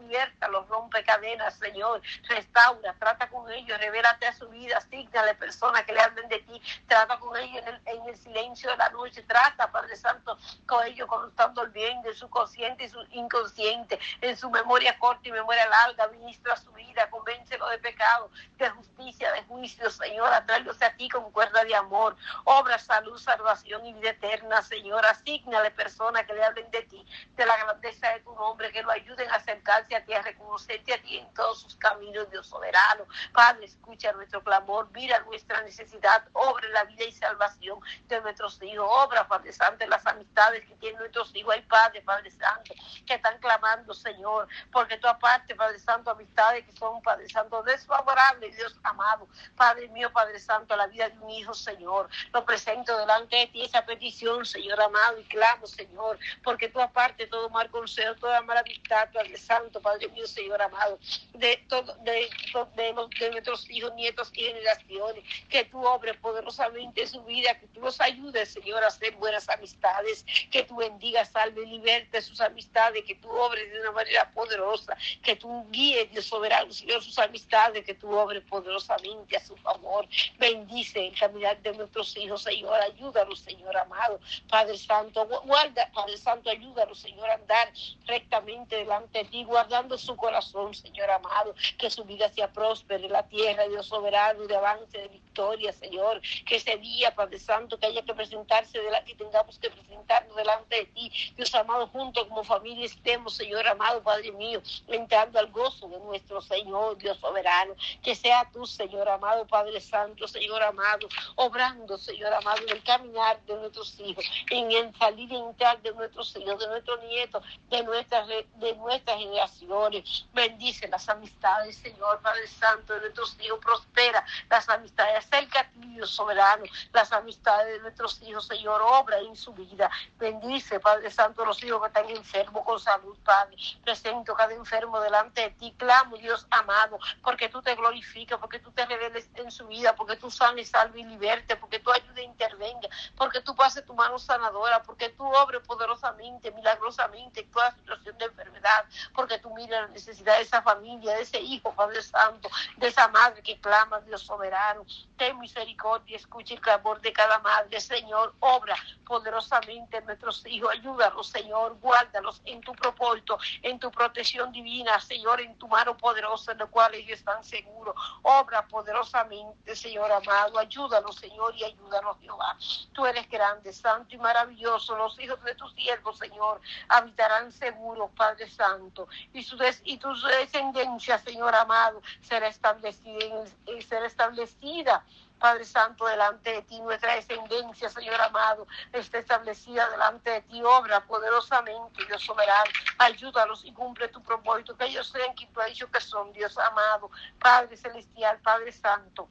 los 0.52 0.68
rompe 0.68 1.04
cadenas, 1.04 1.58
Señor. 1.58 2.02
Restaura, 2.28 2.94
trata 3.00 3.30
con 3.30 3.50
ellos, 3.52 3.80
revélate 3.80 4.28
a 4.28 4.34
su 4.34 4.48
vida, 4.50 4.78
asignale 4.78 5.36
personas 5.36 5.84
que 5.86 5.94
le 5.94 6.02
hablen 6.02 6.28
de 6.28 6.40
ti, 6.40 6.62
trata 6.88 7.18
con 7.20 7.36
ellos 7.38 7.64
en 7.86 8.08
el, 8.08 8.18
silencio 8.18 8.70
de 8.72 8.78
la 8.78 8.90
noche, 8.90 9.24
trata, 9.24 9.72
Padre 9.72 9.96
Santo, 9.96 10.38
con 10.66 10.86
ellos 10.86 11.08
contando 11.08 11.64
el 11.64 11.72
bien 11.72 12.02
de 12.02 12.14
su 12.14 12.30
consciente 12.30 12.84
y 12.84 12.90
su 12.90 13.02
inconsciente, 13.12 14.00
en 14.20 14.38
su 14.38 14.50
memoria 14.50 14.98
corta 15.00 15.28
y 15.28 15.32
memoria 15.32 15.68
larga, 15.68 16.08
ministra 16.08 16.56
su 16.58 16.72
vida, 16.74 17.10
convéncelo 17.10 17.68
de 17.70 17.80
pecado, 17.80 18.30
de 18.58 18.70
justicia, 18.70 19.32
de 19.32 19.44
juicio, 19.44 19.90
Señor, 19.90 20.32
atraerlos 20.34 20.82
a 20.82 20.92
ti 20.92 21.10
con 21.10 21.32
cuerda 21.42 21.64
de 21.64 21.76
amor, 21.76 22.16
obra, 22.44 22.78
salud, 22.78 23.18
salvación 23.18 23.84
y 23.84 23.94
vida 23.94 24.12
eterna, 24.12 24.62
Señor. 24.62 25.04
Asignale 25.08 25.72
personas 25.72 26.24
que 26.28 26.34
le 26.34 26.44
hablen 26.44 26.70
de 26.70 26.84
ti, 26.84 27.04
de 27.36 27.46
la 27.48 27.58
grandeza 27.58 28.10
de 28.10 28.20
tu 28.20 28.36
nombre, 28.36 28.72
que 28.72 28.84
lo 28.84 28.92
ayuden 28.92 29.28
a 29.32 29.38
acercarse 29.38 29.96
a 29.96 30.06
ti, 30.06 30.14
a 30.14 30.22
reconocerte 30.22 30.94
a 30.94 31.02
ti 31.02 31.18
en 31.18 31.34
todos 31.34 31.62
sus 31.62 31.76
caminos, 31.78 32.30
Dios 32.30 32.46
soberano. 32.46 33.06
Padre, 33.34 33.66
escucha 33.66 34.12
nuestro 34.12 34.44
clamor, 34.44 34.88
mira 34.94 35.20
nuestra 35.22 35.64
necesidad, 35.64 36.24
obra 36.34 36.70
la 36.70 36.84
vida 36.84 37.06
y 37.06 37.12
salvación 37.12 37.80
de 38.08 38.22
nuestros 38.22 38.62
hijos, 38.62 38.88
obra, 38.88 39.28
Padre 39.28 39.52
Santo, 39.52 39.84
las 39.88 40.06
amistades 40.06 40.64
que 40.68 40.76
tienen 40.76 41.00
nuestros 41.00 41.36
hijos. 41.36 41.56
Hay 41.56 41.64
Padre, 41.64 42.04
Padre 42.04 42.30
Santo, 42.30 42.76
que 43.08 43.16
están 43.16 43.40
clamando, 43.40 43.96
Señor, 43.96 44.48
porque 44.72 44.98
tú 44.98 45.08
aparte, 45.08 45.56
Padre 45.56 45.80
Santo, 45.80 46.12
amistades 46.12 46.66
que 46.66 46.72
son, 46.74 47.02
Padre 47.02 47.28
Santo, 47.30 47.64
desfavorables, 47.64 48.56
Dios 48.56 48.80
amado. 48.84 49.28
Padre 49.56 49.88
mío, 49.88 50.12
Padre 50.14 50.38
Santo, 50.40 50.76
la 50.76 50.86
vida 50.92 51.10
de 51.10 51.18
un 51.18 51.31
hijo, 51.32 51.54
Señor. 51.54 52.10
Lo 52.34 52.46
presento 52.46 52.98
delante 52.98 53.36
de 53.36 53.48
ti 53.48 53.64
esa 53.64 53.86
petición, 53.86 54.46
Señor 54.46 54.82
amado, 54.82 55.20
y 55.20 55.24
clamo, 55.24 55.68
Señor, 55.68 56.20
porque 56.44 56.70
tú 56.70 56.80
aparte 56.80 57.28
todo 57.28 57.50
mal 57.50 57.70
consejo, 57.70 58.16
toda 58.16 58.42
mala 58.42 58.62
amistad, 58.62 59.10
Padre 59.14 59.38
Santo, 59.38 59.82
Padre 59.82 60.08
mío, 60.10 60.28
Señor 60.28 60.62
amado, 60.62 61.00
de, 61.34 61.58
todo, 61.68 61.96
de, 62.04 62.30
de, 62.76 62.94
de 63.20 63.32
nuestros 63.32 63.70
hijos, 63.70 63.94
nietos 63.96 64.32
y 64.34 64.44
generaciones, 64.44 65.24
que 65.50 65.66
tú 65.66 65.86
obres 65.86 66.18
poderosamente 66.18 67.08
su 67.08 67.24
vida, 67.24 67.60
que 67.60 67.68
tú 67.68 67.82
los 67.82 68.00
ayudes, 68.02 68.54
Señor, 68.54 68.84
a 68.84 68.88
hacer 68.88 69.16
buenas 69.16 69.48
amistades, 69.50 70.26
que 70.52 70.64
tú 70.64 70.78
bendigas, 70.78 71.30
salve, 71.32 71.66
liberte 71.66 72.22
sus 72.22 72.42
amistades, 72.42 73.04
que 73.06 73.16
tú 73.16 73.30
obres 73.30 73.72
de 73.72 73.80
una 73.82 73.92
manera 73.92 74.32
poderosa, 74.32 74.98
que 75.24 75.36
tú 75.36 75.68
guíes, 75.70 76.12
Dios 76.12 76.26
soberano, 76.26 76.72
Señor, 76.72 77.04
sus 77.04 77.18
amistades, 77.20 77.86
que 77.86 77.94
tú 77.94 78.10
obres 78.16 78.44
poderosamente 78.44 79.38
a 79.38 79.46
su 79.46 79.56
favor. 79.58 80.08
Bendice 80.38 81.06
caminar 81.22 81.62
de 81.62 81.72
nuestros 81.74 82.18
hijos, 82.18 82.42
Señor. 82.42 82.74
Ayúdalos, 82.82 83.40
Señor 83.42 83.78
amado. 83.78 84.20
Padre 84.50 84.76
Santo, 84.76 85.28
guarda, 85.46 85.88
Padre 85.94 86.18
Santo, 86.18 86.50
ayúdalos, 86.50 86.98
Señor, 86.98 87.30
a 87.30 87.36
andar 87.36 87.72
rectamente 88.08 88.78
delante 88.78 89.20
de 89.20 89.26
ti, 89.26 89.44
guardando 89.44 90.00
su 90.00 90.16
corazón, 90.16 90.74
Señor 90.74 91.12
amado. 91.12 91.54
Que 91.78 91.92
su 91.92 92.04
vida 92.06 92.28
sea 92.30 92.52
próspera 92.52 93.06
en 93.06 93.12
la 93.12 93.28
tierra, 93.28 93.68
Dios 93.68 93.86
soberano, 93.86 94.48
de 94.48 94.56
avance, 94.56 94.98
de 94.98 95.08
victoria, 95.10 95.72
Señor. 95.74 96.22
Que 96.48 96.56
ese 96.56 96.76
día, 96.78 97.14
Padre 97.14 97.38
Santo, 97.38 97.78
que 97.78 97.86
haya 97.86 98.02
que 98.02 98.16
presentarse, 98.16 98.80
de 98.80 98.90
la, 98.90 99.04
que 99.04 99.14
tengamos 99.14 99.60
que 99.60 99.70
presentarnos 99.70 100.36
delante 100.36 100.76
de 100.76 100.86
ti, 100.86 101.12
Dios 101.38 101.54
amado, 101.54 101.86
junto 101.88 102.28
como 102.28 102.44
familia 102.44 102.88
estemos, 102.88 103.36
Señor 103.36 103.68
amado, 103.68 104.02
Padre 104.02 104.32
mío, 104.32 104.60
entrando 104.88 105.38
al 105.38 105.52
gozo 105.52 105.88
de 105.88 106.00
nuestro 106.00 106.42
Señor, 106.42 106.98
Dios 106.98 107.20
soberano. 107.20 107.76
Que 108.02 108.16
sea 108.16 108.50
tú, 108.52 108.66
Señor 108.66 109.08
amado, 109.08 109.46
Padre 109.46 109.80
Santo, 109.80 110.28
Señor 110.28 110.64
amado, 110.64 111.11
obrando, 111.36 111.98
Señor 111.98 112.34
amado, 112.34 112.62
en 112.64 112.70
el 112.70 112.84
caminar 112.84 113.42
de 113.46 113.56
nuestros 113.56 114.00
hijos, 114.00 114.26
en 114.50 114.72
el 114.72 114.96
salir 114.98 115.32
y 115.32 115.36
entrar 115.36 115.82
de 115.82 115.94
nuestros 115.94 116.36
hijos, 116.36 116.60
de 116.60 116.68
nuestros 116.68 117.04
nietos, 117.04 117.44
de 117.70 117.84
nuestras, 117.84 118.28
de 118.28 118.76
nuestras 118.76 119.18
generaciones. 119.18 120.26
Bendice 120.34 120.88
las 120.88 121.08
amistades, 121.10 121.78
Señor, 121.78 122.22
Padre 122.22 122.48
Santo, 122.48 122.94
de 122.94 123.02
nuestros 123.02 123.38
hijos, 123.42 123.60
prospera 123.60 124.24
las 124.50 124.68
amistades, 124.70 125.26
acerca 125.26 125.70
Dios 125.76 126.10
soberano, 126.10 126.64
las 126.94 127.12
amistades 127.12 127.74
de 127.74 127.80
nuestros 127.80 128.22
hijos, 128.22 128.48
Señor, 128.48 128.82
obra 128.82 129.20
en 129.20 129.36
su 129.36 129.54
vida. 129.54 129.90
Bendice, 130.18 130.80
Padre 130.80 131.10
Santo, 131.12 131.46
los 131.46 131.64
hijos 131.64 131.82
que 131.82 131.88
están 131.88 132.10
enfermos 132.10 132.64
con 132.66 132.80
salud, 132.80 133.18
Padre. 133.24 133.56
Presento 133.84 134.34
cada 134.34 134.54
enfermo 134.54 135.00
delante 135.00 135.42
de 135.42 135.50
ti, 135.52 135.74
clamo, 135.78 136.18
Dios 136.18 136.48
amado, 136.50 137.00
porque 137.24 137.50
tú 137.50 137.62
te 137.62 137.76
glorificas, 137.76 138.40
porque 138.40 138.60
tú 138.60 138.72
te 138.72 138.86
reveles 138.86 139.30
en 139.36 139.52
su 139.52 139.68
vida, 139.68 139.96
porque 139.96 140.16
tú 140.16 140.30
sanes, 140.32 140.70
salve 140.70 141.01
despierte, 141.04 141.56
porque 141.56 141.80
tú 141.80 141.92
ayudes 141.92 142.18
e 142.18 142.24
intervenga, 142.24 142.90
porque 143.16 143.42
tú 143.42 143.56
pases 143.56 143.86
tu 143.86 143.94
mano 143.94 144.18
sanadora, 144.20 144.82
porque 144.84 145.10
tú 145.10 145.26
obres 145.26 145.62
poderosamente, 145.62 146.52
milagrosamente 146.52 147.42
en 147.42 147.52
toda 147.52 147.76
situación 147.76 148.18
de 148.18 148.26
enfermedad, 148.26 148.86
porque 149.14 149.40
tú 149.40 149.54
mires 149.54 149.82
la 149.82 149.88
necesidad 149.88 150.38
de 150.38 150.44
esa 150.44 150.62
familia, 150.62 151.16
de 151.16 151.22
ese 151.22 151.40
hijo, 151.40 151.74
Padre 151.74 152.02
Santo, 152.02 152.50
de 152.78 152.88
esa 152.88 153.08
madre 153.08 153.42
que 153.42 153.60
clama, 153.60 154.00
Dios 154.02 154.22
soberano. 154.22 154.86
Ten 155.18 155.38
misericordia, 155.40 156.18
escucha 156.18 156.54
el 156.54 156.62
clamor 156.62 157.00
de 157.02 157.14
cada 157.14 157.40
madre, 157.40 157.80
Señor, 157.80 158.34
obra 158.40 158.76
poderosamente 159.06 159.98
en 159.98 160.06
nuestros 160.06 160.46
hijos, 160.46 160.72
ayúdalos, 160.72 161.28
Señor, 161.28 161.78
guárdalos 161.80 162.42
en 162.46 162.62
tu 162.62 162.74
propósito, 162.74 163.38
en 163.62 163.80
tu 163.80 163.92
protección 163.92 164.52
divina, 164.52 165.00
Señor, 165.00 165.42
en 165.42 165.58
tu 165.58 165.68
mano 165.68 165.98
poderosa, 165.98 166.54
en 166.54 166.60
la 166.60 166.66
cual 166.68 166.94
ellos 166.96 167.20
están 167.20 167.44
seguros. 167.44 167.96
Obra 168.22 168.66
poderosamente, 168.68 169.76
Señor 169.76 170.12
amado, 170.12 170.60
ayúdanos, 170.92 171.16
Señor, 171.16 171.56
y 171.56 171.64
ayúdanos, 171.64 172.18
Jehová. 172.22 172.58
Tú 172.94 173.06
eres 173.06 173.30
grande, 173.30 173.72
santo 173.72 174.16
y 174.16 174.18
maravilloso. 174.18 174.96
Los 174.98 175.20
hijos 175.20 175.42
de 175.44 175.56
tus 175.56 175.74
siervos, 175.74 176.18
Señor, 176.18 176.62
habitarán 176.90 177.52
seguros, 177.52 178.12
Padre 178.16 178.50
Santo, 178.50 179.08
y, 179.34 179.44
su 179.44 179.58
y 179.84 179.98
tu 179.98 180.14
descendencia, 180.22 181.18
Señor 181.20 181.56
amado, 181.56 182.02
será 182.22 182.48
establecida, 182.48 183.46
será 183.88 184.06
establecida 184.06 185.04
Padre 185.40 185.66
Santo, 185.66 186.06
delante 186.06 186.52
de 186.52 186.62
ti, 186.62 186.80
nuestra 186.82 187.16
descendencia, 187.16 187.90
Señor 187.90 188.22
amado, 188.22 188.68
está 188.94 189.18
establecida 189.18 189.90
delante 189.90 190.30
de 190.30 190.42
ti, 190.42 190.62
obra 190.62 191.04
poderosamente, 191.08 192.06
Dios 192.06 192.24
soberano, 192.24 192.70
ayúdalos 193.00 193.66
y 193.66 193.74
cumple 193.74 194.08
tu 194.10 194.22
propósito, 194.22 194.78
que 194.78 194.86
ellos 194.86 195.08
sean 195.08 195.34
quien 195.34 195.52
tú 195.52 195.62
has 195.62 195.70
dicho 195.70 195.90
que 195.90 196.00
son, 196.00 196.32
Dios 196.32 196.56
amado, 196.60 197.10
Padre 197.40 197.76
celestial, 197.76 198.40
Padre 198.44 198.72
Santo 198.72 199.28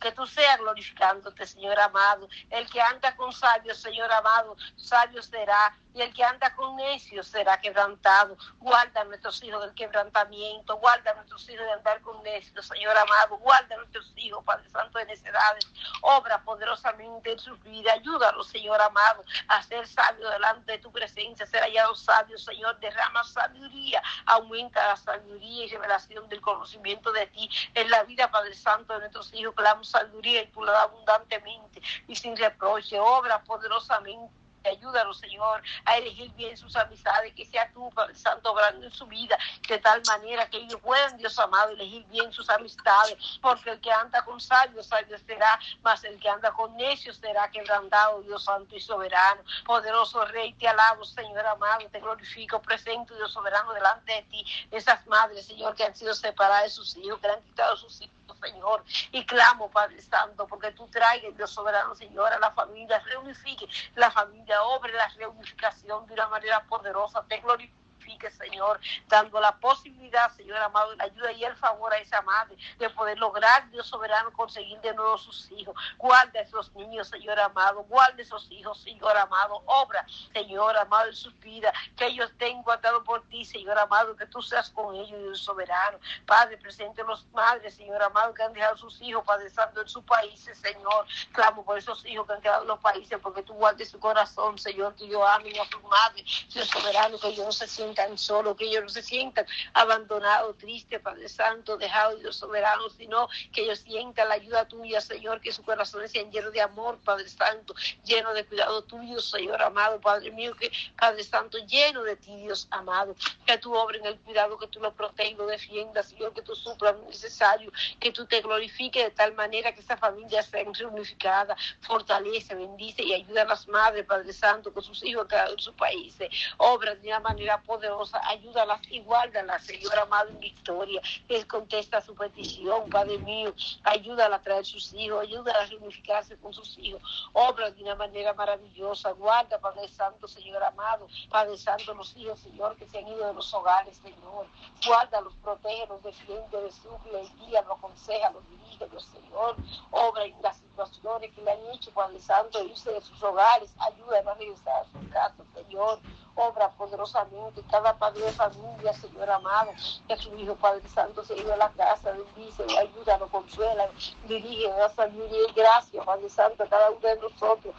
que 0.00 0.12
tú 0.12 0.26
seas 0.26 0.58
glorificándote, 0.58 1.46
Señor 1.46 1.78
amado. 1.78 2.28
El 2.48 2.68
que 2.68 2.80
anda 2.80 3.14
con 3.16 3.32
sabios, 3.32 3.78
Señor 3.78 4.10
amado, 4.10 4.56
sabio 4.76 5.22
será. 5.22 5.76
Y 5.92 6.00
el 6.02 6.14
que 6.14 6.22
anda 6.22 6.54
con 6.54 6.76
necios 6.76 7.26
será 7.26 7.60
quebrantado. 7.60 8.36
Guarda 8.58 9.00
a 9.00 9.04
nuestros 9.04 9.42
hijos 9.42 9.60
del 9.62 9.74
quebrantamiento, 9.74 10.76
guarda 10.76 11.10
a 11.10 11.14
nuestros 11.14 11.48
hijos 11.48 11.66
de 11.66 11.72
andar 11.72 12.00
con 12.02 12.22
necios, 12.22 12.64
Señor 12.64 12.96
amado, 12.96 13.36
guarda 13.38 13.74
a 13.74 13.78
nuestros 13.78 14.12
hijos, 14.14 14.44
Padre 14.44 14.70
Santo, 14.70 14.98
de 14.98 15.06
necedades, 15.06 15.66
obra 16.02 16.42
poderosamente 16.44 17.32
en 17.32 17.38
sus 17.40 17.60
vidas, 17.64 17.94
ayúdalos, 17.94 18.46
Señor 18.48 18.80
amado, 18.80 19.24
a 19.48 19.62
ser 19.64 19.86
sabios 19.88 20.30
delante 20.30 20.72
de 20.72 20.78
tu 20.78 20.92
presencia, 20.92 21.44
ser 21.44 21.62
hallados 21.62 22.04
sabios, 22.04 22.44
Señor, 22.44 22.78
derrama 22.78 23.24
sabiduría, 23.24 24.00
aumenta 24.26 24.86
la 24.86 24.96
sabiduría 24.96 25.64
y 25.64 25.70
revelación 25.70 26.28
del 26.28 26.40
conocimiento 26.40 27.10
de 27.10 27.26
ti. 27.26 27.50
En 27.74 27.90
la 27.90 28.04
vida, 28.04 28.30
Padre 28.30 28.54
Santo, 28.54 28.94
de 28.94 29.00
nuestros 29.00 29.34
hijos, 29.34 29.54
damos 29.56 29.89
sabiduría 29.90 30.42
y 30.42 30.46
tú 30.48 30.62
la 30.62 30.72
das 30.72 30.84
abundantemente 30.84 31.82
y 32.06 32.16
sin 32.16 32.36
reproche, 32.36 32.98
obra 32.98 33.42
poderosamente 33.42 34.40
Ayúdanos, 34.64 35.18
Señor, 35.18 35.62
a 35.84 35.96
elegir 35.96 36.30
bien 36.34 36.56
sus 36.56 36.76
amistades, 36.76 37.32
que 37.34 37.46
sea 37.46 37.70
tú, 37.72 37.90
Santo, 38.14 38.52
obrando 38.52 38.84
en 38.84 38.92
su 38.92 39.06
vida, 39.06 39.38
de 39.66 39.78
tal 39.78 40.02
manera 40.06 40.48
que 40.50 40.58
ellos 40.58 40.78
puedan, 40.82 41.16
Dios 41.16 41.38
amado, 41.38 41.70
elegir 41.70 42.04
bien 42.08 42.30
sus 42.32 42.48
amistades, 42.50 43.16
porque 43.40 43.70
el 43.70 43.80
que 43.80 43.90
anda 43.90 44.22
con 44.22 44.38
sabios, 44.38 44.86
sabio 44.86 45.16
será, 45.18 45.58
mas 45.82 46.04
el 46.04 46.18
que 46.20 46.28
anda 46.28 46.52
con 46.52 46.76
necios 46.76 47.16
será 47.16 47.50
quebrantado, 47.50 48.20
Dios 48.22 48.44
Santo 48.44 48.76
y 48.76 48.80
soberano. 48.80 49.42
Poderoso 49.64 50.24
Rey, 50.26 50.52
te 50.54 50.68
alabo, 50.68 51.04
Señor 51.04 51.46
amado, 51.46 51.88
te 51.90 52.00
glorifico, 52.00 52.60
presento, 52.60 53.14
Dios 53.14 53.32
soberano, 53.32 53.72
delante 53.72 54.12
de 54.12 54.22
ti, 54.24 54.44
esas 54.70 55.06
madres, 55.06 55.46
Señor, 55.46 55.74
que 55.74 55.84
han 55.84 55.96
sido 55.96 56.14
separadas 56.14 56.64
de 56.64 56.70
sus 56.70 56.96
hijos, 56.98 57.18
que 57.20 57.28
han 57.28 57.42
quitado 57.42 57.76
sus 57.76 58.00
hijos 58.02 58.19
Señor. 58.36 58.84
Y 59.12 59.24
clamo, 59.26 59.70
Padre 59.70 60.00
Santo, 60.02 60.46
porque 60.46 60.72
tú 60.72 60.86
traigas, 60.88 61.36
Dios 61.36 61.50
soberano, 61.50 61.94
Señor, 61.94 62.32
a 62.32 62.38
la 62.38 62.50
familia, 62.52 62.98
reunifique 63.00 63.68
la 63.94 64.10
familia, 64.10 64.62
obre 64.62 64.92
la 64.92 65.08
reunificación 65.08 66.06
de 66.06 66.14
una 66.14 66.28
manera 66.28 66.62
poderosa. 66.64 67.24
Te 67.28 67.40
glorifico 67.40 67.80
Señor, 68.28 68.80
dando 69.08 69.40
la 69.40 69.56
posibilidad, 69.56 70.30
Señor 70.32 70.58
amado, 70.58 70.94
la 70.96 71.04
ayuda 71.04 71.32
y 71.32 71.44
el 71.44 71.56
favor 71.56 71.92
a 71.92 71.98
esa 71.98 72.20
madre 72.22 72.56
de 72.78 72.90
poder 72.90 73.18
lograr, 73.18 73.70
Dios 73.70 73.86
soberano, 73.86 74.32
conseguir 74.32 74.80
de 74.80 74.92
nuevo 74.94 75.16
sus 75.16 75.50
hijos. 75.52 75.74
Guarda 75.96 76.40
a 76.40 76.42
esos 76.42 76.74
niños, 76.74 77.08
Señor 77.08 77.38
amado, 77.38 77.84
guarda 77.84 78.20
esos 78.20 78.50
hijos, 78.50 78.80
Señor 78.80 79.16
amado, 79.16 79.62
obra, 79.66 80.04
Señor 80.32 80.76
amado, 80.76 81.08
en 81.08 81.14
sus 81.14 81.38
vidas, 81.40 81.72
que 81.96 82.06
ellos 82.06 82.30
tengan 82.38 82.62
guardado 82.62 83.04
por 83.04 83.26
Señor 83.44 83.78
amado, 83.78 84.16
que 84.16 84.26
tú 84.26 84.42
seas 84.42 84.70
con 84.70 84.94
ellos, 84.94 85.18
Dios 85.20 85.40
soberano. 85.40 85.98
Padre, 86.26 86.56
presente 86.56 87.02
los 87.04 87.24
madres, 87.32 87.74
Señor 87.74 88.02
amado, 88.02 88.34
que 88.34 88.42
han 88.42 88.52
dejado 88.52 88.76
sus 88.76 89.00
hijos 89.02 89.24
Padre 89.24 89.50
Santo 89.50 89.80
en 89.82 89.88
sus 89.88 90.04
países, 90.04 90.58
Señor. 90.58 91.06
Clamo 91.32 91.64
por 91.64 91.78
esos 91.78 92.04
hijos 92.06 92.26
que 92.26 92.32
han 92.32 92.40
quedado 92.40 92.62
en 92.62 92.68
los 92.68 92.80
países, 92.80 93.18
porque 93.22 93.42
tú 93.42 93.54
guardes 93.54 93.90
su 93.90 94.00
corazón, 94.00 94.58
Señor, 94.58 94.94
que 94.94 95.06
yo 95.06 95.26
amen 95.26 95.58
a 95.60 95.64
sus 95.68 95.82
madres, 95.84 96.46
Dios 96.52 96.68
soberano, 96.68 97.18
que 97.18 97.28
ellos 97.28 97.46
no 97.46 97.52
se 97.52 97.66
sientan 97.68 98.00
tan 98.00 98.16
solo, 98.18 98.56
que 98.56 98.64
ellos 98.64 98.82
no 98.82 98.88
se 98.88 99.02
sientan 99.02 99.46
abandonados, 99.74 100.56
tristes, 100.58 101.00
Padre 101.00 101.28
Santo, 101.28 101.76
dejados 101.76 102.20
Dios 102.20 102.36
soberano, 102.36 102.88
sino 102.90 103.28
que 103.52 103.62
ellos 103.62 103.80
sientan 103.80 104.28
la 104.28 104.34
ayuda 104.36 104.66
tuya, 104.66 105.00
Señor, 105.00 105.40
que 105.40 105.52
su 105.52 105.62
corazón 105.62 106.08
sean 106.08 106.30
lleno 106.30 106.50
de 106.50 106.60
amor, 106.62 106.98
Padre 107.04 107.28
Santo, 107.28 107.74
lleno 108.04 108.32
de 108.32 108.46
cuidado 108.46 108.82
tuyo, 108.84 109.20
Señor 109.20 109.60
amado, 109.62 110.00
Padre 110.00 110.30
mío, 110.30 110.54
que 110.56 110.70
Padre 110.98 111.24
Santo, 111.24 111.58
lleno 111.66 112.02
de 112.02 112.16
ti, 112.16 112.34
Dios 112.36 112.68
amado, 112.70 113.14
que 113.46 113.58
tú 113.58 113.74
obres 113.74 114.00
en 114.00 114.06
el 114.06 114.18
cuidado, 114.20 114.58
que 114.58 114.66
tú 114.68 114.80
lo 114.80 114.92
protejas, 114.92 115.38
lo 115.38 115.46
defiendas, 115.46 116.08
Señor, 116.08 116.32
que 116.32 116.42
tú 116.42 116.54
suplas 116.54 116.96
lo 116.96 117.06
necesario, 117.06 117.72
que 117.98 118.12
tú 118.12 118.26
te 118.26 118.40
glorifiques 118.40 119.04
de 119.04 119.10
tal 119.10 119.34
manera 119.34 119.74
que 119.74 119.80
esa 119.80 119.96
familia 119.96 120.42
sea 120.42 120.64
reunificada, 120.72 121.56
fortalece, 121.80 122.54
bendice 122.54 123.02
y 123.02 123.14
ayuda 123.14 123.42
a 123.42 123.46
las 123.46 123.66
madres, 123.68 124.04
Padre 124.06 124.32
Santo, 124.32 124.72
con 124.72 124.82
sus 124.82 125.02
hijos 125.04 125.26
en 125.30 125.58
su 125.58 125.72
país, 125.74 126.16
obra 126.56 126.94
de 126.94 127.08
una 127.08 127.20
manera 127.20 127.60
poderosa 127.62 128.20
ayúdalas 128.28 128.80
y 128.90 129.00
guárdalas, 129.00 129.64
Señor 129.64 129.98
amado, 129.98 130.30
en 130.30 130.40
victoria. 130.40 131.00
Él 131.28 131.46
contesta 131.46 132.00
su 132.00 132.14
petición, 132.14 132.88
Padre 132.90 133.18
mío, 133.18 133.54
ayúdala 133.84 134.36
a 134.36 134.42
traer 134.42 134.64
sus 134.64 134.92
hijos, 134.94 135.22
ayúdala 135.22 135.60
a 135.60 135.66
reunificarse 135.66 136.36
con 136.38 136.52
sus 136.52 136.78
hijos, 136.78 137.02
obra 137.32 137.70
de 137.70 137.82
una 137.82 137.94
manera 137.94 138.32
maravillosa, 138.34 139.12
guarda, 139.12 139.58
Padre 139.58 139.88
Santo, 139.88 140.28
Señor 140.28 140.62
amado, 140.62 141.08
Padre 141.28 141.56
Santo, 141.58 141.94
los 141.94 142.16
hijos, 142.16 142.38
Señor, 142.40 142.76
que 142.76 142.86
se 142.86 142.98
han 142.98 143.08
ido 143.08 143.19
de 143.26 143.34
los 143.34 143.52
hogares, 143.54 143.96
Señor, 143.98 144.46
guárdalos, 144.86 145.34
los 145.44 146.02
defiende, 146.02 146.62
los 146.62 146.74
suple, 146.74 147.28
guía, 147.38 147.62
los 147.62 147.78
aconseja, 147.78 148.30
los 148.30 148.48
dirige, 148.48 148.86
los 148.88 149.04
Señor, 149.04 149.56
obra 149.90 150.24
en 150.24 150.40
las 150.42 150.56
situaciones 150.56 151.32
que 151.34 151.42
le 151.42 151.52
han 151.52 151.66
hecho, 151.72 151.90
Padre 151.92 152.20
Santo, 152.20 152.62
irse 152.64 152.92
de 152.92 153.00
sus 153.00 153.22
hogares, 153.22 153.70
ayuda 153.78 154.18
a 154.18 154.34
regresar 154.34 154.82
a 154.82 154.84
su 154.84 155.10
casa, 155.10 155.44
Señor, 155.54 156.00
obra 156.34 156.70
poderosamente 156.70 157.62
cada 157.70 157.96
padre 157.98 158.22
de 158.22 158.32
familia, 158.32 158.92
Señor 158.94 159.30
amado, 159.30 159.72
que 160.08 160.16
su 160.16 160.34
Hijo 160.36 160.54
Padre 160.56 160.88
Santo 160.88 161.24
se 161.24 161.36
ido 161.36 161.52
a 161.52 161.56
la 161.56 161.70
casa, 161.70 162.12
bendice, 162.12 162.64
ayuda, 162.78 163.18
lo 163.18 163.28
consuela, 163.28 163.88
dirige 164.26 164.70
a 164.72 164.78
la 164.78 164.90
familia 164.90 165.38
y 165.48 165.52
gracias, 165.52 166.04
Padre 166.04 166.28
Santo, 166.30 166.64
cada 166.68 166.90
uno 166.90 167.00
de 167.00 167.16
nosotros. 167.16 167.74